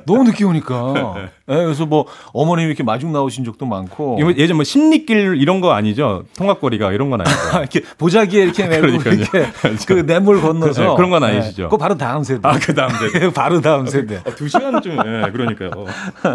너무 0.05 0.23
늦게 0.23 0.43
오니까. 0.45 1.15
예, 1.17 1.29
그래서 1.45 1.85
뭐 1.85 2.05
어머님이 2.33 2.67
이렇게 2.67 2.83
마중 2.83 3.11
나오신 3.11 3.45
적도 3.45 3.65
많고. 3.65 4.19
예전 4.37 4.57
뭐 4.57 4.63
심리길 4.63 5.37
이런 5.41 5.61
거 5.61 5.71
아니죠? 5.71 6.23
통학거리가 6.37 6.91
이런 6.91 7.09
건 7.09 7.21
아니죠? 7.21 7.37
이렇게 7.59 7.81
보자기에 7.97 8.43
이렇게 8.43 8.67
내고 8.67 8.81
그러니까요. 8.97 9.13
이렇게 9.13 9.51
그 9.87 10.05
냇물 10.05 10.41
건너서 10.41 10.81
네, 10.81 10.95
그런 10.95 11.09
건 11.09 11.23
아니시죠? 11.23 11.63
네, 11.63 11.69
그거 11.69 11.77
바로 11.77 11.95
다음 11.97 12.23
세대. 12.23 12.41
아, 12.47 12.57
그 12.59 12.73
다음 12.73 12.89
세대. 12.91 13.31
바로 13.33 13.61
다음 13.61 13.87
세대. 13.87 14.17
어, 14.17 14.35
두 14.35 14.47
시간쯤, 14.47 14.91
예, 14.91 15.31
그러니까요. 15.31 15.71
어, 15.75 15.85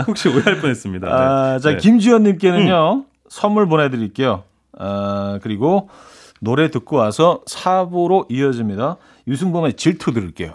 혹시 0.06 0.28
오해할 0.28 0.60
뻔했습니다. 0.60 1.06
네. 1.06 1.12
아, 1.12 1.58
자, 1.58 1.70
네. 1.70 1.76
김지현님께는요, 1.76 3.04
선물 3.28 3.66
보내드릴게요. 3.68 4.42
아, 4.78 5.38
그리고 5.42 5.88
노래 6.40 6.70
듣고 6.70 6.96
와서 6.96 7.40
사부로 7.46 8.26
이어집니다. 8.28 8.96
유승범의 9.28 9.74
질투 9.74 10.12
들을게요. 10.12 10.54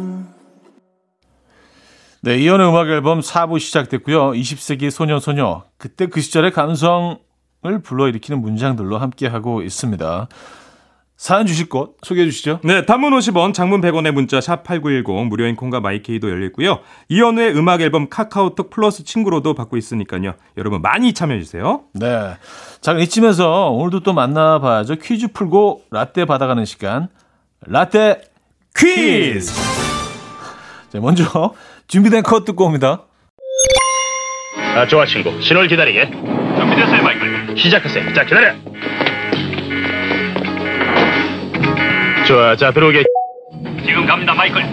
네, 2.23 2.37
이연의 2.37 2.69
음악 2.69 2.87
앨범 2.87 3.19
4부 3.19 3.59
시작됐고요. 3.59 4.33
20세기 4.33 4.91
소녀 4.91 5.19
소녀 5.19 5.63
그때 5.79 6.05
그 6.05 6.21
시절의 6.21 6.51
감성을 6.51 7.17
불러일으키는 7.83 8.39
문장들로 8.41 8.99
함께하고 8.99 9.63
있습니다. 9.63 10.27
사연 11.17 11.47
주실 11.47 11.67
곳 11.69 11.97
소개해 12.03 12.27
주시죠. 12.27 12.59
네, 12.63 12.85
단문 12.85 13.13
50원, 13.13 13.55
장문 13.55 13.81
100원의 13.81 14.11
문자 14.11 14.39
샵 14.39 14.63
8910 14.63 15.29
무료인 15.29 15.55
콩과 15.55 15.79
마이케이도 15.79 16.29
열려 16.29 16.45
있고요. 16.47 16.79
이현우의 17.09 17.57
음악 17.57 17.81
앨범 17.81 18.07
카카오톡 18.07 18.69
플러스 18.69 19.03
친구로도 19.03 19.55
받고 19.55 19.77
있으니까요. 19.77 20.33
여러분 20.57 20.83
많이 20.83 21.13
참여해 21.13 21.39
주세요. 21.39 21.85
네. 21.93 22.35
자, 22.81 22.93
이쯤에서 22.93 23.69
오늘도 23.71 24.01
또 24.01 24.13
만나 24.13 24.59
봐야죠. 24.59 24.95
퀴즈 24.95 25.27
풀고 25.31 25.85
라떼 25.89 26.25
받아가는 26.25 26.65
시간. 26.65 27.07
라떼 27.65 28.21
퀴즈. 28.75 29.51
자, 30.89 30.99
먼저 30.99 31.23
준비된 31.91 32.23
컷 32.23 32.45
듣고 32.45 32.63
옵니다. 32.67 33.01
아, 34.77 34.87
좋아 34.87 35.05
친구 35.05 35.41
신호를 35.41 35.67
기다리게. 35.67 36.09
준비됐어요 36.09 37.03
마이클. 37.03 37.57
시작하세요. 37.57 38.13
자 38.13 38.23
기다려. 38.23 38.55
좋아 42.25 42.55
자 42.55 42.71
들어오게. 42.71 43.03
지금 43.85 44.05
갑니다 44.05 44.33
마이클. 44.33 44.63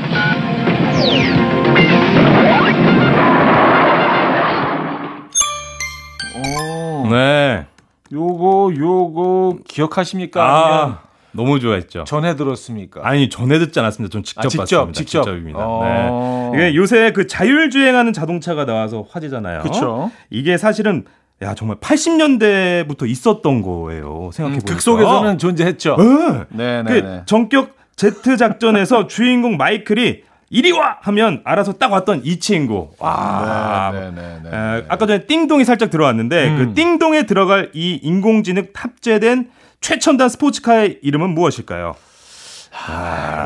오, 6.37 7.09
네. 7.11 7.67
요거 8.13 8.73
요거 8.79 9.59
기억하십니까? 9.69 10.43
아니면 10.43 10.93
아, 10.93 11.03
너무 11.39 11.61
좋아했죠. 11.61 12.03
전에 12.03 12.35
들었습니까? 12.35 13.01
아니 13.05 13.29
전에 13.29 13.61
듣지 13.61 13.79
않았습니다. 13.79 14.13
전 14.13 14.25
직접 14.25 14.45
아, 14.45 14.49
직접, 14.49 14.59
봤습니다. 14.63 14.93
직접. 14.93 15.23
직접입니다. 15.25 15.59
어. 15.63 16.51
네. 16.53 16.59
이게 16.59 16.77
요새 16.77 17.13
그 17.13 17.29
자율 17.29 17.71
주행하는 17.71 18.13
자동차가 18.13 18.65
나와서 18.67 19.07
화제잖아요. 19.09 19.63
그쵸. 19.63 20.11
이게 20.31 20.57
사실은 20.59 21.05
야 21.41 21.55
정말 21.55 21.77
80년대부터 21.77 23.09
있었던 23.09 23.63
거예요. 23.63 24.31
생각해 24.33 24.59
보니까. 24.59 24.75
극 24.75 24.81
속에서는 24.83 25.39
존재했죠. 25.39 25.97
네. 25.97 26.45
네, 26.49 26.83
네, 26.83 27.01
그 27.01 27.07
네. 27.07 27.23
전격 27.27 27.77
제트 27.95 28.37
작전에서 28.37 29.07
주인공 29.09 29.57
마이클이 29.57 30.23
이리 30.51 30.73
와 30.73 30.97
하면 31.03 31.43
알아서 31.45 31.75
딱 31.75 31.93
왔던 31.93 32.23
이 32.25 32.41
친구. 32.41 32.89
와. 32.99 33.91
네, 33.93 34.11
네, 34.11 34.41
네, 34.43 34.49
에, 34.49 34.51
네. 34.81 34.85
아까 34.89 35.07
전에 35.07 35.27
띵동이 35.27 35.65
살짝 35.65 35.91
들어왔는데 35.91 36.49
음. 36.49 36.57
그 36.59 36.75
띵동에 36.75 37.27
들어갈 37.27 37.71
이 37.75 38.01
인공지능 38.03 38.67
탑재된 38.73 39.51
최첨단 39.81 40.29
스포츠카의 40.29 40.99
이름은 41.03 41.31
무엇일까요? 41.31 41.97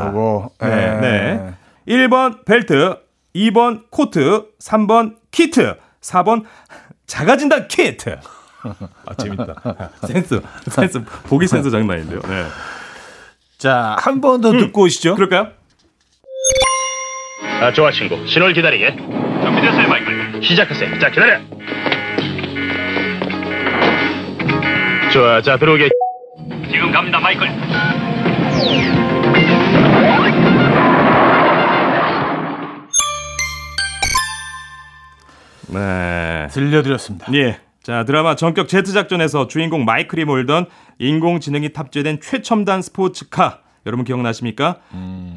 요거 0.09 0.51
네, 0.61 1.01
네. 1.01 1.55
1번 1.89 2.45
벨트, 2.45 2.97
2번 3.35 3.85
코트, 3.91 4.47
3번 4.61 5.17
키트, 5.31 5.77
4번 6.01 6.45
작아진다 7.07 7.67
키트. 7.67 8.19
아 9.07 9.15
재밌다. 9.19 9.55
센스, 10.07 10.41
센스 10.71 11.05
보기 11.25 11.47
센스 11.47 11.71
장난 11.71 11.97
아닌데요. 11.99 12.21
네. 12.23 12.45
자, 13.59 13.97
한 14.01 14.21
번 14.21 14.41
더 14.41 14.53
듣고 14.53 14.83
오시죠. 14.83 15.15
그럴까요? 15.15 15.49
아, 17.61 17.73
좋아 17.73 17.91
친구 17.93 18.27
신호를 18.27 18.55
기다리게 18.55 18.97
준비됐어요 18.97 19.89
마이클 19.89 20.43
시작하세요 20.43 20.99
자 20.99 21.11
기다려 21.11 21.39
좋아 25.13 25.41
자 25.43 25.57
들어오게 25.59 25.89
지금 26.73 26.91
갑니다 26.91 27.21
마이클 27.21 27.47
네. 35.69 36.49
들려드렸습니다. 36.49 37.33
예. 37.35 37.59
자, 37.83 38.05
드라마 38.05 38.37
전격 38.37 38.69
제트 38.69 38.93
작전에서 38.93 39.47
주인공 39.47 39.85
마이클이 39.85 40.25
몰던 40.25 40.67
인공지능이 40.99 41.73
탑재된 41.73 42.21
최첨단 42.21 42.83
스포츠카. 42.83 43.61
여러분 43.87 44.05
기억나십니까? 44.05 44.81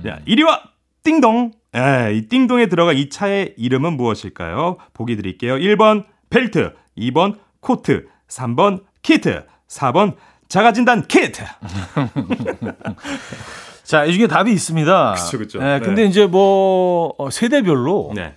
자, 0.04 0.20
이리 0.26 0.44
와! 0.44 0.62
띵동! 1.04 1.52
예, 1.76 2.14
이 2.16 2.28
띵동에 2.28 2.68
들어가 2.68 2.92
이 2.92 3.10
차의 3.10 3.56
이름은 3.58 3.94
무엇일까요? 3.94 4.78
보기 4.94 5.16
드릴게요. 5.16 5.56
1번 5.56 6.04
벨트, 6.30 6.74
2번 6.98 7.38
코트, 7.62 8.08
3번 8.28 8.84
키트, 9.02 9.46
4번 9.70 10.16
작아진단 10.48 11.08
키트. 11.08 11.44
자, 13.84 14.06
이 14.06 14.14
중에 14.14 14.28
답이 14.28 14.52
있습니다. 14.52 15.14
그쵸, 15.14 15.38
그쵸. 15.38 15.60
네, 15.60 15.80
네. 15.80 15.86
근데 15.86 16.06
이제 16.06 16.26
뭐 16.26 17.14
어, 17.18 17.30
세대별로 17.30 18.14
네. 18.16 18.36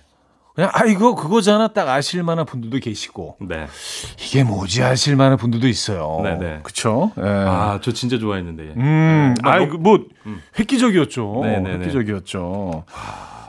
그냥 0.53 0.69
아 0.73 0.85
이거 0.85 1.15
그거잖아 1.15 1.69
딱 1.69 1.87
아실 1.89 2.21
만한 2.21 2.45
분들도 2.45 2.79
계시고 2.79 3.37
네. 3.41 3.65
이게 4.19 4.43
뭐지 4.43 4.81
하실 4.81 5.15
만한 5.15 5.37
분들도 5.37 5.67
있어요. 5.67 6.19
네, 6.23 6.35
네. 6.35 6.59
그렇죠. 6.61 7.11
네. 7.15 7.23
아, 7.25 7.79
저 7.81 7.91
진짜 7.93 8.19
좋아했는데. 8.19 8.63
예. 8.63 8.73
음, 8.75 9.33
아, 9.43 9.51
아, 9.51 9.57
너- 9.57 9.63
이거 9.65 9.77
뭐 9.77 9.99
획기적이었죠. 10.59 11.39
네, 11.43 11.59
네, 11.59 11.59
네. 11.59 11.71
획기적이었죠. 11.75 12.83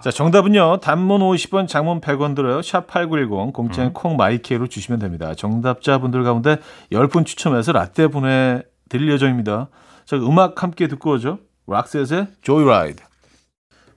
자, 0.02 0.10
정답은요. 0.10 0.78
단문 0.78 1.20
50원, 1.20 1.68
장문 1.68 2.00
100원 2.00 2.34
들어요. 2.34 2.62
샵 2.62 2.86
8910, 2.86 3.52
공짜인 3.52 3.88
음. 3.88 3.92
콩 3.92 4.16
마이케이로 4.16 4.66
주시면 4.66 4.98
됩니다. 4.98 5.34
정답자분들 5.34 6.22
가운데 6.22 6.56
10분 6.90 7.26
추첨해서 7.26 7.72
라떼 7.72 8.08
보내 8.08 8.62
드릴 8.88 9.10
예정입니다. 9.12 9.68
자, 10.06 10.16
음악 10.16 10.62
함께 10.62 10.88
듣고 10.88 11.12
오죠. 11.12 11.38
락셋의 11.66 12.28
Joyride. 12.40 13.02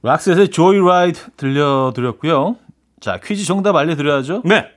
락셋의 0.03 0.49
Joyride 0.49 1.31
들려드렸고요. 1.37 2.57
자, 2.99 3.19
퀴즈 3.23 3.45
정답 3.45 3.75
알려드려야죠. 3.75 4.41
네. 4.45 4.67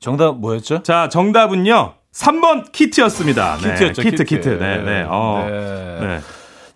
정답 0.00 0.38
뭐였죠? 0.38 0.82
자, 0.82 1.08
정답은요. 1.08 1.94
3번 2.12 2.72
키트였습니다. 2.72 3.58
네, 3.58 3.72
키트였죠. 3.72 4.02
키트, 4.02 4.24
키트. 4.24 4.48
네, 4.58 4.78
네. 4.78 5.06
어. 5.08 5.46
네. 5.48 6.06
네. 6.06 6.20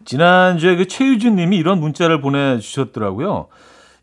지난주에 0.04 0.76
그 0.76 0.86
최유준 0.86 1.34
님이 1.36 1.56
이런 1.56 1.80
문자를 1.80 2.20
보내주셨더라고요. 2.20 3.48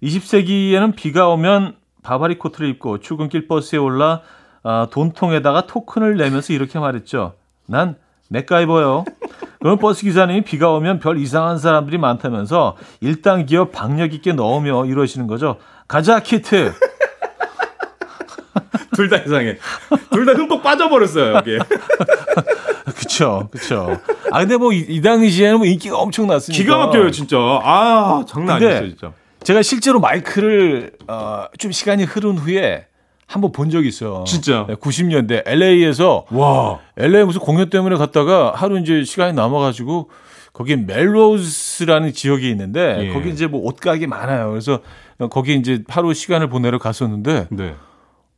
20세기에는 0.03 0.95
비가 0.95 1.29
오면 1.29 1.75
바바리 2.03 2.37
코트를 2.37 2.69
입고 2.69 2.99
출근길 2.99 3.47
버스에 3.47 3.79
올라 3.79 4.21
아, 4.63 4.87
돈통에다가 4.91 5.65
토큰을 5.67 6.17
내면서 6.17 6.53
이렇게 6.53 6.77
말했죠. 6.79 7.33
난 7.67 7.95
맥가이버요. 8.29 9.05
그럼 9.59 9.77
버스 9.77 10.03
기사님이 10.03 10.41
비가 10.41 10.71
오면 10.71 10.99
별 10.99 11.17
이상한 11.17 11.57
사람들이 11.57 11.97
많다면서 11.97 12.75
일당 13.01 13.45
기업 13.45 13.71
박력 13.71 14.13
있게 14.13 14.33
넣으며 14.33 14.85
이러시는 14.85 15.27
거죠. 15.27 15.57
가자 15.87 16.19
키트. 16.19 16.73
둘 18.95 19.09
다 19.09 19.17
이상해. 19.17 19.57
둘 20.11 20.25
다 20.25 20.33
흠뻑 20.33 20.61
빠져버렸어요, 20.61 21.33
여기에. 21.35 21.59
그쵸, 22.95 23.47
그쵸. 23.51 23.97
아 24.31 24.39
근데 24.39 24.55
뭐이 24.57 25.01
당시에는 25.01 25.57
뭐 25.57 25.65
인기가 25.65 25.97
엄청 25.97 26.27
났으니까. 26.27 26.61
기가 26.61 26.77
막혀요, 26.77 27.09
진짜. 27.11 27.37
아, 27.37 28.23
장난 28.27 28.57
아니었어요, 28.57 28.89
진짜. 28.89 29.11
제가 29.43 29.61
실제로 29.61 29.99
마이크를 29.99 30.91
어, 31.07 31.45
좀 31.57 31.71
시간이 31.71 32.03
흐른 32.03 32.37
후에 32.37 32.87
한번 33.27 33.51
본 33.51 33.69
적이 33.69 33.87
있어요. 33.87 34.23
진짜? 34.27 34.65
네, 34.67 34.75
90년대 34.75 35.43
LA에서 35.45 36.25
와. 36.31 36.79
LA 36.97 37.25
무슨 37.25 37.41
공연 37.41 37.69
때문에 37.69 37.95
갔다가 37.95 38.53
하루 38.55 38.79
이제 38.79 39.03
시간이 39.03 39.33
남아가지고 39.33 40.09
거기 40.53 40.75
멜로우스라는 40.75 42.13
지역이 42.13 42.49
있는데 42.51 43.07
예. 43.07 43.13
거기 43.13 43.29
이제 43.31 43.47
뭐 43.47 43.61
옷가게 43.61 44.05
많아요. 44.07 44.49
그래서 44.49 44.79
거기 45.31 45.55
이제 45.55 45.83
하루 45.87 46.13
시간을 46.13 46.47
보내러 46.47 46.77
갔었는데 46.77 47.47
네. 47.49 47.75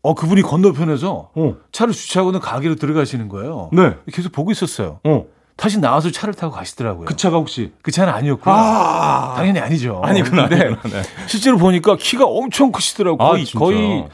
어, 0.01 0.13
그분이 0.13 0.43
건너편에서 0.43 1.31
어. 1.35 1.55
차를 1.71 1.93
주차하고는 1.93 2.39
가게로 2.39 2.75
들어가시는 2.75 3.27
거예요. 3.27 3.69
네. 3.73 3.95
계속 4.11 4.31
보고 4.31 4.51
있었어요. 4.51 4.99
어. 5.03 5.25
다시 5.57 5.79
나와서 5.79 6.11
차를 6.11 6.33
타고 6.33 6.53
가시더라고요. 6.53 7.05
그 7.05 7.15
차가 7.15 7.37
혹시 7.37 7.71
그 7.81 7.91
차는 7.91 8.11
아니었고요. 8.11 8.53
아. 8.53 9.33
당연히 9.37 9.59
아니죠. 9.59 10.01
아니구나. 10.03 10.49
근데 10.49 10.65
아니구나. 10.65 11.01
네. 11.01 11.09
실제로 11.27 11.57
보니까 11.57 11.95
키가 11.95 12.25
엄청 12.25 12.71
크시더라고요. 12.71 13.25
아, 13.25 13.31
거의? 13.31 13.45
거의 13.45 14.05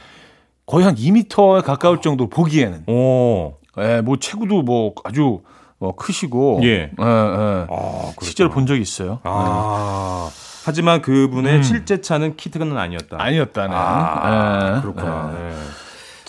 거의 0.65 0.85
한 0.85 0.95
2m에 0.95 1.63
가까울 1.63 2.01
정도 2.01 2.29
보기에는. 2.29 2.83
오. 2.87 3.53
예, 3.79 4.01
뭐 4.01 4.17
체구도 4.17 4.61
뭐 4.61 4.93
아주 5.03 5.41
뭐 5.79 5.95
크시고. 5.95 6.59
예. 6.63 6.67
예, 6.67 6.79
예. 6.79 6.87
아, 6.99 8.13
실제로 8.21 8.49
본 8.49 8.67
적이 8.67 8.81
있어요. 8.81 9.19
아. 9.23 10.29
하지만 10.63 11.01
그분의 11.01 11.57
음. 11.57 11.63
실제 11.63 12.01
차는 12.01 12.37
키트는 12.37 12.77
아니었다. 12.77 13.17
아니었다네. 13.19 13.73
아, 13.75 14.75
예. 14.77 14.81
그렇구나. 14.81 15.35
예. 15.35 15.80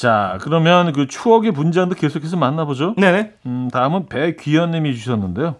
네. 0.03 0.09
자, 0.09 0.39
그러면 0.41 0.93
그 0.93 1.07
추억의 1.07 1.53
분장도 1.53 1.95
계속해서 1.95 2.37
만나보죠. 2.37 2.97
네네. 2.99 3.35
음, 3.47 3.69
다음은 3.73 4.09
배귀현님이 4.09 4.97
주셨는데요. 4.97 5.57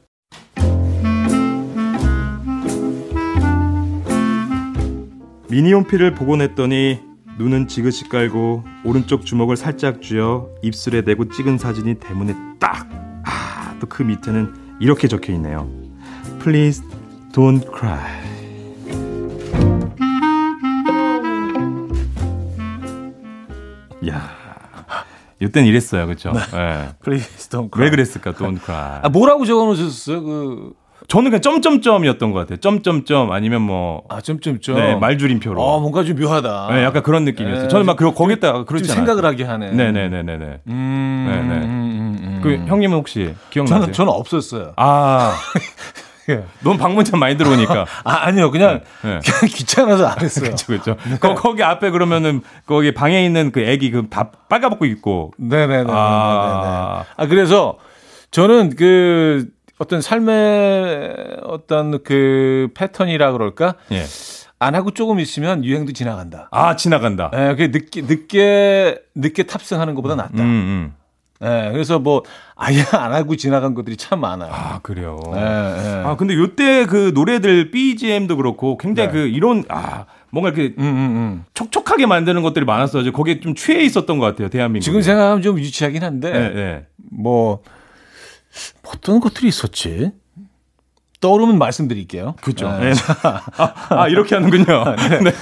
미니홈피를 5.49 6.15
보곤 6.15 6.41
했더니 6.41 6.99
눈은 7.39 7.69
지그시 7.69 8.09
깔고 8.09 8.65
오른쪽 8.85 9.25
주먹을 9.25 9.57
살짝 9.57 10.03
쥐어 10.03 10.49
입술에 10.63 11.03
대고 11.03 11.29
찍은 11.29 11.59
사진이 11.59 11.95
대문에 12.01 12.35
딱. 12.59 12.89
아, 13.25 13.77
또 13.79 13.87
그 13.87 14.03
밑에는 14.03 14.55
이렇게 14.81 15.07
적혀 15.07 15.33
있네요. 15.35 15.69
Please 16.43 16.83
don't 17.33 17.65
cry. 17.73 18.01
야. 24.09 24.32
이땐 25.43 25.67
이랬어요. 25.67 26.07
그렇죠? 26.07 26.33
네. 26.33 26.89
Please 27.05 27.49
don't 27.51 27.71
cry. 27.73 27.85
왜 27.85 27.91
그랬을까? 27.91 28.33
Don't 28.33 28.63
cry. 28.65 29.01
아, 29.03 29.09
뭐라고 29.09 29.45
적어 29.45 29.65
놓으셨어요? 29.65 30.23
그 30.23 30.73
저는 31.09 31.31
그냥 31.33 31.41
점점점이었던 31.43 32.31
것 32.31 32.39
같아요. 32.39 32.59
점점점 32.59 33.33
아니면 33.33 33.63
뭐 33.63 34.03
아, 34.09 34.21
점점점. 34.21 34.77
네, 34.77 34.95
말줄임표로. 34.95 35.61
어, 35.61 35.81
뭔가 35.81 36.05
좀 36.05 36.17
묘하다. 36.17 36.69
네, 36.73 36.85
약간 36.85 37.03
그런 37.03 37.25
느낌이었어요. 37.25 37.63
네, 37.65 37.69
저는 37.69 37.85
막 37.87 37.99
좀- 37.99 38.11
그 38.11 38.15
거기다가 38.17 38.59
좀 38.59 38.67
그렇지 38.67 38.93
않아요. 38.93 39.05
생각을 39.07 39.25
하게 39.29 39.43
하네. 39.45 39.73
네네네네네. 39.73 40.61
음, 40.69 41.27
네네. 41.29 41.65
음, 41.67 41.71
음, 41.71 42.19
음. 42.23 42.41
그 42.43 42.55
형님은 42.69 42.97
혹시 42.97 43.35
기억나세요? 43.51 43.81
저는 43.81 43.93
저는 43.93 44.13
없었어요. 44.13 44.73
아, 44.77 45.35
예. 46.29 46.45
넌 46.63 46.79
방문자 46.79 47.17
많이 47.17 47.37
들어오니까. 47.37 47.87
아, 48.05 48.13
아니요. 48.27 48.51
그냥 48.51 48.81
네. 49.03 49.21
그냥 49.25 49.41
귀찮아서 49.47 50.07
안 50.07 50.21
했어요. 50.21 50.45
그렇죠, 50.45 50.67
그렇죠. 50.67 50.97
거, 51.21 51.35
거기 51.35 51.63
앞에 51.63 51.91
그러면은 51.91 52.43
거기 52.67 52.93
방에 52.95 53.25
있는 53.25 53.51
그 53.53 53.61
애기 53.61 53.91
그 53.91 54.03
밥 54.09 54.49
빨가벗고 54.49 54.85
있고. 54.87 55.33
네네네. 55.39 55.91
아. 55.91 55.95
아. 55.95 57.05
아, 57.17 57.27
그래서 57.27 57.79
저는 58.31 58.77
그 58.77 59.49
어떤 59.79 60.01
삶의 60.01 61.39
어떤 61.45 62.03
그 62.05 62.69
패턴이라 62.75 63.33
그럴까? 63.33 63.75
예. 63.93 64.05
안 64.59 64.77
하고 64.77 64.93
조금 64.93 65.19
있으면 65.19 65.65
유행도 65.65 65.93
지나간다. 65.93 66.49
아 66.53 66.77
지나간다. 66.77 67.33
예, 67.35 67.57
그 67.57 67.63
늦게 67.77 68.03
늦게 68.03 68.99
늦게 69.17 69.43
탑승하는 69.43 69.97
것보다 69.97 70.15
낫다. 70.15 70.35
음, 70.35 70.41
음. 70.41 70.95
예, 71.43 71.71
그래서 71.73 71.99
뭐 71.99 72.23
아예 72.55 72.79
안 72.93 73.13
하고 73.13 73.37
지나간 73.37 73.75
것들이 73.75 73.97
참 73.97 74.21
많아요. 74.21 74.51
아 74.53 74.79
그래요. 74.83 75.19
예, 75.35 75.39
예. 75.39 76.03
아 76.05 76.17
근데 76.17 76.35
요때 76.35 76.87
그 76.87 77.13
노래들 77.15 77.71
BGM도 77.71 78.37
그렇고 78.37 78.79
굉장히 78.79 79.09
네. 79.09 79.13
그 79.13 79.19
이런 79.27 79.65
아 79.69 80.07
뭔가 80.31 80.51
이렇게 80.51 80.75
음, 80.79 80.85
음, 80.85 80.97
음. 80.97 81.45
촉촉하게 81.55 82.07
만드는 82.07 82.43
것들이 82.43 82.65
많았어요. 82.65 83.11
거기에 83.13 83.41
좀 83.41 83.55
취해 83.55 83.83
있었던 83.83 84.19
것 84.19 84.25
같아요, 84.25 84.49
대한민국. 84.49 84.85
지금 84.85 85.03
생각하면 85.03 85.43
좀 85.43 85.59
유치하긴 85.59 86.03
한데 86.03 86.33
네, 86.33 86.49
네. 86.51 86.87
뭐 87.11 87.63
어떤 88.87 89.21
것들이 89.21 89.49
있었지? 89.49 90.13
떠오르면 91.23 91.57
말씀드릴게요. 91.57 92.35
그죠. 92.43 92.69
네. 92.79 92.93
네. 92.93 93.01
아, 93.57 93.73
아, 94.03 94.09
이렇게 94.09 94.35
하는군요. 94.35 94.65
네. 95.25 95.33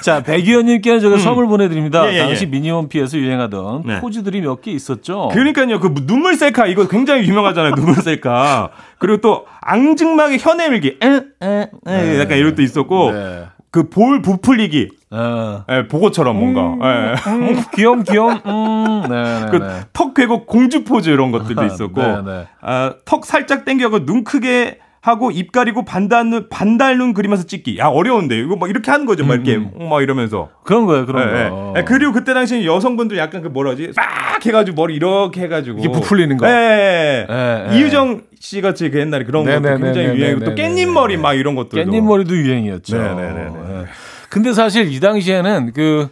자, 0.00 0.22
백유현님께는 0.22 0.98
제가 0.98 1.18
선물 1.18 1.46
보내드립니다. 1.46 2.10
예, 2.10 2.14
예, 2.16 2.18
당시 2.20 2.44
예. 2.44 2.48
미니홈피에서 2.48 3.18
유행하던 3.18 3.82
네. 3.86 4.00
포즈들이 4.00 4.40
몇 4.40 4.56
개 4.62 4.70
있었죠. 4.72 5.28
그러니까요, 5.32 5.78
그 5.78 5.94
눈물 6.06 6.34
셀카 6.34 6.66
이거 6.66 6.88
굉장히 6.88 7.28
유명하잖아요, 7.28 7.74
눈물 7.76 7.94
셀카. 7.96 8.70
그리고 8.98 9.18
또 9.20 9.44
앙증막의 9.60 10.38
혀내밀기, 10.40 10.96
에, 11.02 11.06
에, 11.46 11.70
에, 11.86 12.18
약간 12.20 12.38
이런 12.38 12.50
것도 12.52 12.62
있었고, 12.62 13.12
네. 13.12 13.44
그볼 13.70 14.22
부풀리기, 14.22 14.88
어. 15.10 15.64
예, 15.70 15.86
보고처럼 15.86 16.38
뭔가, 16.38 16.78
예. 16.88 17.30
음, 17.30 17.62
귀염 17.74 18.02
귀염. 18.04 18.40
음, 18.46 19.02
네, 19.10 19.40
네, 19.40 19.46
그 19.50 19.56
네. 19.58 19.80
턱 19.92 20.14
괴고 20.14 20.46
공주 20.46 20.82
포즈 20.84 21.10
이런 21.10 21.30
것들도 21.30 21.62
있었고, 21.66 22.00
네, 22.00 22.22
네. 22.24 22.46
아, 22.62 22.94
턱 23.04 23.26
살짝 23.26 23.66
당겨고 23.66 24.06
눈 24.06 24.24
크게 24.24 24.78
하고 25.06 25.30
입 25.30 25.52
가리고 25.52 25.84
반달눈 25.84 26.48
반달눈 26.50 27.14
그리면서 27.14 27.44
찍기. 27.46 27.78
야 27.78 27.86
어려운데 27.86 28.36
이거 28.40 28.56
막 28.56 28.68
이렇게 28.68 28.90
하는 28.90 29.06
거죠, 29.06 29.24
막 29.24 29.34
이렇게 29.34 29.54
음, 29.54 29.88
막 29.88 30.02
이러면서. 30.02 30.48
그런 30.64 30.84
거예요, 30.84 31.06
그런 31.06 31.28
예, 31.28 31.48
거. 31.48 31.74
예. 31.76 31.80
예, 31.80 31.84
그리고 31.84 32.10
그때 32.12 32.34
당시 32.34 32.66
여성분들 32.66 33.16
약간 33.16 33.40
그 33.40 33.46
뭐라지 33.46 33.92
빡 33.94 34.44
해가지고 34.44 34.74
머리 34.74 34.96
이렇게 34.96 35.42
해가지고 35.42 35.78
이게 35.78 35.88
부풀리는 35.92 36.36
거. 36.36 36.48
예, 36.48 36.50
예. 36.50 37.26
예, 37.30 37.66
예. 37.70 37.78
이유정 37.78 38.22
씨 38.40 38.60
같이 38.60 38.90
그 38.90 38.98
옛날에 38.98 39.22
그런 39.22 39.44
것도 39.44 39.60
네네네네네네. 39.60 39.92
굉장히 39.92 40.18
유행이고 40.18 40.44
또 40.44 40.54
깻잎 40.56 40.90
머리 40.92 41.16
막 41.16 41.34
이런 41.34 41.54
것도 41.54 41.76
깻잎 41.76 42.00
머리도 42.02 42.36
유행이었죠. 42.36 42.98
네네네네. 42.98 43.40
예. 43.42 43.84
근데 44.28 44.52
사실 44.52 44.92
이 44.92 44.98
당시에는 44.98 45.70
그 45.72 46.08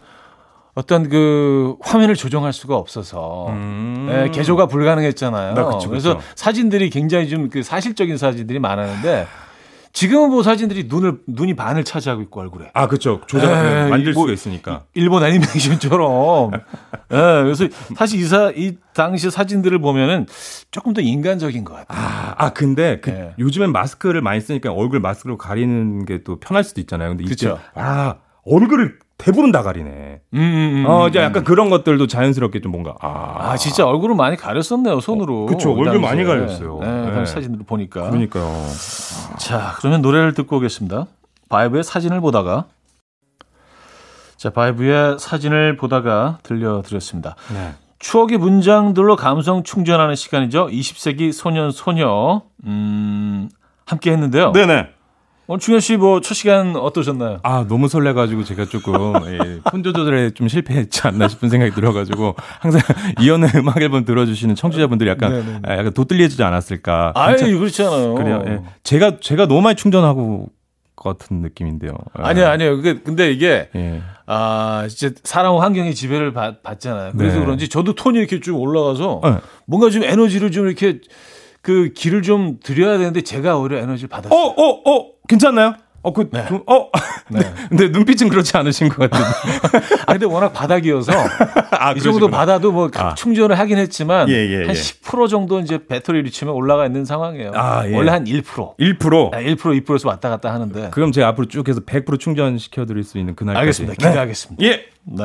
어떤 0.74 1.08
그 1.08 1.76
화면을 1.82 2.16
조정할 2.16 2.52
수가 2.52 2.76
없어서 2.76 3.46
음. 3.50 4.08
예, 4.10 4.30
개조가 4.30 4.66
불가능했잖아요. 4.66 5.54
네, 5.54 5.62
그쵸, 5.62 5.88
그래서 5.88 6.16
그쵸. 6.18 6.26
사진들이 6.34 6.90
굉장히 6.90 7.28
좀 7.28 7.48
그 7.48 7.62
사실적인 7.62 8.16
사진들이 8.16 8.58
많았는데 8.58 9.26
지금은 9.92 10.30
뭐 10.30 10.42
사진들이 10.42 10.86
눈을 10.88 11.18
눈이 11.28 11.54
반을 11.54 11.84
차지하고 11.84 12.20
있고 12.22 12.40
얼굴에 12.40 12.70
아 12.74 12.88
그렇죠 12.88 13.20
조작 13.28 13.50
예, 13.84 13.88
만들 13.88 14.12
뭐- 14.12 14.24
수가 14.24 14.32
있으니까. 14.32 14.82
일본 14.94 15.22
애니메이션처럼. 15.22 16.50
예, 16.54 16.60
그래서 17.10 17.68
사실 17.94 18.18
이, 18.20 18.24
사, 18.24 18.50
이 18.56 18.76
당시 18.94 19.30
사진들을 19.30 19.78
보면은 19.78 20.26
조금 20.72 20.92
더 20.94 21.00
인간적인 21.00 21.62
것 21.64 21.74
같아요. 21.74 22.04
아, 22.04 22.34
아 22.36 22.50
근데 22.52 22.98
그 23.00 23.10
예. 23.10 23.34
요즘엔 23.38 23.70
마스크를 23.70 24.20
많이 24.22 24.40
쓰니까 24.40 24.72
얼굴 24.72 24.98
마스크로 24.98 25.38
가리는 25.38 26.04
게 26.06 26.24
또 26.24 26.40
편할 26.40 26.64
수도 26.64 26.80
있잖아요. 26.80 27.10
근데 27.10 27.22
이때 27.24 27.30
그쵸. 27.34 27.58
아 27.76 28.16
얼굴을 28.44 28.98
대부분 29.16 29.52
다 29.52 29.62
가리네. 29.62 30.20
음, 30.34 30.38
음, 30.38 30.84
음, 30.84 30.86
어, 30.86 31.04
음. 31.04 31.08
이제 31.08 31.20
약간 31.20 31.44
그런 31.44 31.70
것들도 31.70 32.06
자연스럽게 32.06 32.60
좀 32.60 32.72
뭔가 32.72 32.94
아, 33.00 33.50
아, 33.52 33.56
진짜 33.56 33.86
얼굴을 33.86 34.16
많이 34.16 34.36
가렸었네요, 34.36 35.00
손으로. 35.00 35.44
어, 35.44 35.46
그쵸, 35.46 35.74
그 35.74 35.80
얼굴. 35.80 36.00
많이 36.00 36.24
가렸어요. 36.24 36.78
네, 36.80 37.02
네. 37.06 37.12
당시 37.12 37.32
사진들을 37.34 37.64
보니까. 37.64 38.10
그러니까요. 38.10 38.50
자, 39.38 39.74
그러면 39.78 40.02
노래를 40.02 40.34
듣고 40.34 40.56
오겠습니다. 40.56 41.06
바이브의 41.48 41.84
사진을 41.84 42.20
보다가. 42.20 42.64
자, 44.36 44.50
바이브의 44.50 45.18
사진을 45.18 45.76
보다가 45.76 46.38
들려드렸습니다. 46.42 47.36
네. 47.52 47.72
추억의 48.00 48.36
문장들로 48.38 49.16
감성 49.16 49.62
충전하는 49.62 50.14
시간이죠. 50.16 50.66
20세기 50.66 51.32
소년 51.32 51.70
소녀. 51.70 52.42
음, 52.66 53.48
함께 53.86 54.10
했는데요. 54.12 54.52
네네. 54.52 54.88
오늘 55.46 55.60
충현 55.60 55.80
씨뭐 55.80 56.22
첫 56.22 56.32
시간 56.34 56.74
어떠셨나요? 56.74 57.40
아 57.42 57.66
너무 57.68 57.86
설레가지고 57.88 58.44
제가 58.44 58.64
조금 58.64 59.12
예, 59.26 59.60
폰조 59.70 59.92
조절에 59.92 60.30
좀 60.30 60.48
실패했지 60.48 61.02
않나 61.06 61.28
싶은 61.28 61.50
생각이 61.50 61.72
들어가지고 61.74 62.34
항상 62.60 62.80
이연의 63.20 63.50
음악 63.56 63.80
앨범 63.82 64.06
들어주시는 64.06 64.54
청취자분들이 64.54 65.10
약간 65.10 65.32
네네네. 65.32 65.58
아, 65.64 65.76
약간 65.76 65.92
도뜰리해지지 65.92 66.42
않았을까. 66.42 67.12
아이, 67.14 67.36
그렇잖아요. 67.36 68.14
그래요. 68.14 68.42
예. 68.46 68.60
제가 68.84 69.18
제가 69.20 69.46
너무 69.46 69.60
많이 69.60 69.76
충전하고 69.76 70.48
것 70.96 71.18
같은 71.18 71.42
느낌인데요. 71.42 71.92
예. 72.18 72.22
아니요, 72.22 72.46
아니요. 72.46 72.76
그게- 72.76 73.00
근데 73.02 73.30
이게 73.30 73.68
예. 73.76 74.00
아, 74.24 74.86
진짜 74.88 75.14
사람 75.24 75.56
환경의 75.58 75.94
지배를 75.94 76.32
받, 76.32 76.62
받잖아요. 76.62 77.12
그래서 77.18 77.38
네. 77.40 77.44
그런지 77.44 77.68
저도 77.68 77.94
톤이 77.94 78.18
이렇게 78.18 78.40
쭉 78.40 78.56
올라가서 78.58 79.20
네. 79.22 79.34
뭔가 79.66 79.90
좀 79.90 80.04
에너지를 80.04 80.50
좀 80.52 80.66
이렇게 80.66 81.00
그 81.60 81.92
길을 81.94 82.22
좀 82.22 82.58
드려야 82.62 82.96
되는데 82.96 83.20
제가 83.20 83.58
오히려 83.58 83.76
에너지를 83.78 84.08
받았어요. 84.08 84.38
어, 84.38 84.46
어, 84.48 84.90
어, 84.90 85.13
괜찮나요? 85.28 85.74
어, 86.04 86.12
그, 86.12 86.28
네. 86.30 86.44
좀, 86.46 86.62
어, 86.66 86.90
네. 87.30 87.40
근데 87.70 87.88
눈빛은 87.88 88.28
그렇지 88.28 88.54
않으신 88.58 88.90
것 88.90 89.08
같은데. 89.08 89.96
아, 90.06 90.12
근데 90.12 90.26
워낙 90.26 90.52
바닥이어서 90.52 91.12
아, 91.72 91.92
이 91.92 92.00
정도. 92.00 92.28
받아도 92.28 92.72
뭐 92.72 92.90
아. 92.96 93.14
충전을 93.14 93.58
하긴 93.58 93.78
했지만 93.78 94.28
예, 94.28 94.34
예, 94.34 94.56
한 94.66 94.68
예. 94.68 94.72
10% 94.72 95.30
정도 95.30 95.60
이제 95.60 95.86
배터리를 95.86 96.30
치면 96.30 96.52
올라가 96.54 96.84
있는 96.84 97.06
상황이에요. 97.06 97.52
아, 97.54 97.88
예. 97.88 97.96
원래 97.96 98.10
한 98.10 98.24
1%. 98.24 98.42
1%. 98.76 99.34
아, 99.34 99.38
1% 99.38 99.56
2%에서 99.56 100.06
왔다 100.06 100.28
갔다 100.28 100.52
하는데. 100.52 100.90
그럼 100.90 101.10
제가 101.10 101.28
앞으로 101.28 101.48
쭉 101.48 101.66
해서 101.66 101.80
100% 101.80 102.20
충전시켜 102.20 102.84
드릴 102.84 103.02
수 103.02 103.16
있는 103.16 103.34
그날까지. 103.34 103.60
알겠습니다. 103.60 103.94
기대하겠습니다. 103.94 104.62
예. 104.62 104.84
네. 105.04 105.24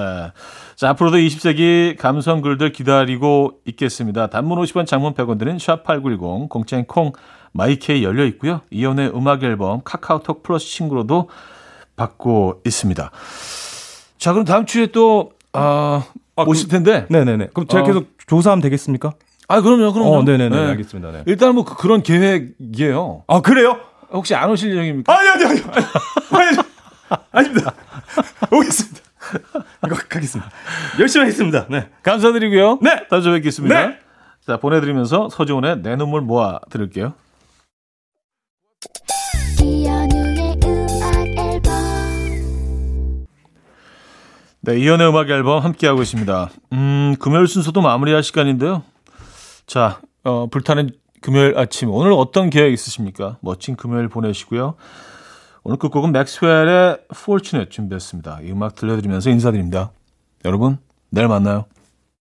자, 0.77 0.89
앞으로도 0.89 1.17
20세기 1.17 1.97
감성 1.97 2.39
글들 2.39 2.71
기다리고 2.71 3.51
있겠습니다. 3.65 4.27
단문 4.27 4.57
50원, 4.59 4.85
장문 4.85 5.13
100원 5.13 5.37
드는 5.39 5.57
샵8910, 5.57 6.47
공짜인 6.47 6.85
콩, 6.85 7.11
마이케이 7.51 8.03
열려 8.03 8.25
있고요. 8.25 8.61
이연의 8.71 9.11
음악 9.15 9.43
앨범 9.43 9.81
카카오톡 9.83 10.43
플러스 10.43 10.67
친구로도 10.67 11.29
받고 11.95 12.61
있습니다. 12.65 13.11
자, 14.17 14.31
그럼 14.33 14.45
다음 14.45 14.65
주에 14.65 14.87
또, 14.87 15.31
아, 15.53 16.03
아, 16.35 16.43
오실 16.43 16.67
텐데. 16.69 17.05
네 17.09 17.23
네 17.25 17.37
네. 17.37 17.47
그럼 17.53 17.67
제가 17.67 17.83
어. 17.83 17.85
계속 17.85 18.07
조사하면 18.27 18.61
되겠습니까? 18.61 19.13
아, 19.47 19.61
그럼요, 19.61 19.93
그럼요. 19.93 20.17
어, 20.17 20.23
네네네. 20.23 20.55
알겠습니다. 20.57 21.11
네. 21.11 21.23
일단 21.25 21.55
뭐 21.55 21.65
그- 21.65 21.75
그런 21.75 22.03
계획이에요. 22.03 23.23
아, 23.27 23.41
그래요? 23.41 23.79
혹시 24.11 24.35
안 24.35 24.49
오실 24.49 24.71
예정입니까? 24.71 25.11
아니, 25.17 25.29
아니, 25.29 25.43
아니. 25.45 25.61
아니, 26.31 26.57
아닙니다. 27.31 27.73
오겠습니다. 28.51 28.99
이거 29.85 29.95
가겠습니다. 30.09 30.51
열심히 30.99 31.25
하겠습니다. 31.25 31.65
네. 31.69 31.89
감사드리고요. 32.03 32.79
네. 32.81 33.07
다시 33.09 33.29
뵙겠습니다. 33.29 33.87
네. 33.87 33.97
자, 34.45 34.57
보내드리면서 34.57 35.29
서지훈의 35.29 35.81
내 35.81 35.95
눈물 35.95 36.21
모아 36.21 36.59
들을게요. 36.69 37.13
네, 44.61 44.77
이연의 44.77 45.09
음악 45.09 45.29
앨범 45.29 45.63
함께하고 45.63 46.01
있습니다. 46.01 46.49
음, 46.73 47.15
금요일 47.19 47.47
순서도 47.47 47.81
마무리할 47.81 48.23
시간인데요. 48.23 48.83
자, 49.65 50.01
어, 50.23 50.47
불타는 50.47 50.91
금요일 51.21 51.57
아침. 51.57 51.89
오늘 51.89 52.11
어떤 52.13 52.49
계획 52.49 52.73
있으십니까? 52.73 53.37
멋진 53.41 53.75
금요일 53.75 54.09
보내시고요. 54.09 54.75
오늘 55.63 55.77
끝곡은 55.77 56.11
맥스웰의 56.11 56.99
Fortunate 57.11 57.69
준비했습니다. 57.69 58.41
이 58.43 58.51
음악 58.51 58.75
들려드리면서 58.75 59.29
인사드립니다. 59.29 59.91
여러분, 60.45 60.77
내일 61.09 61.27
만나요. 61.27 61.65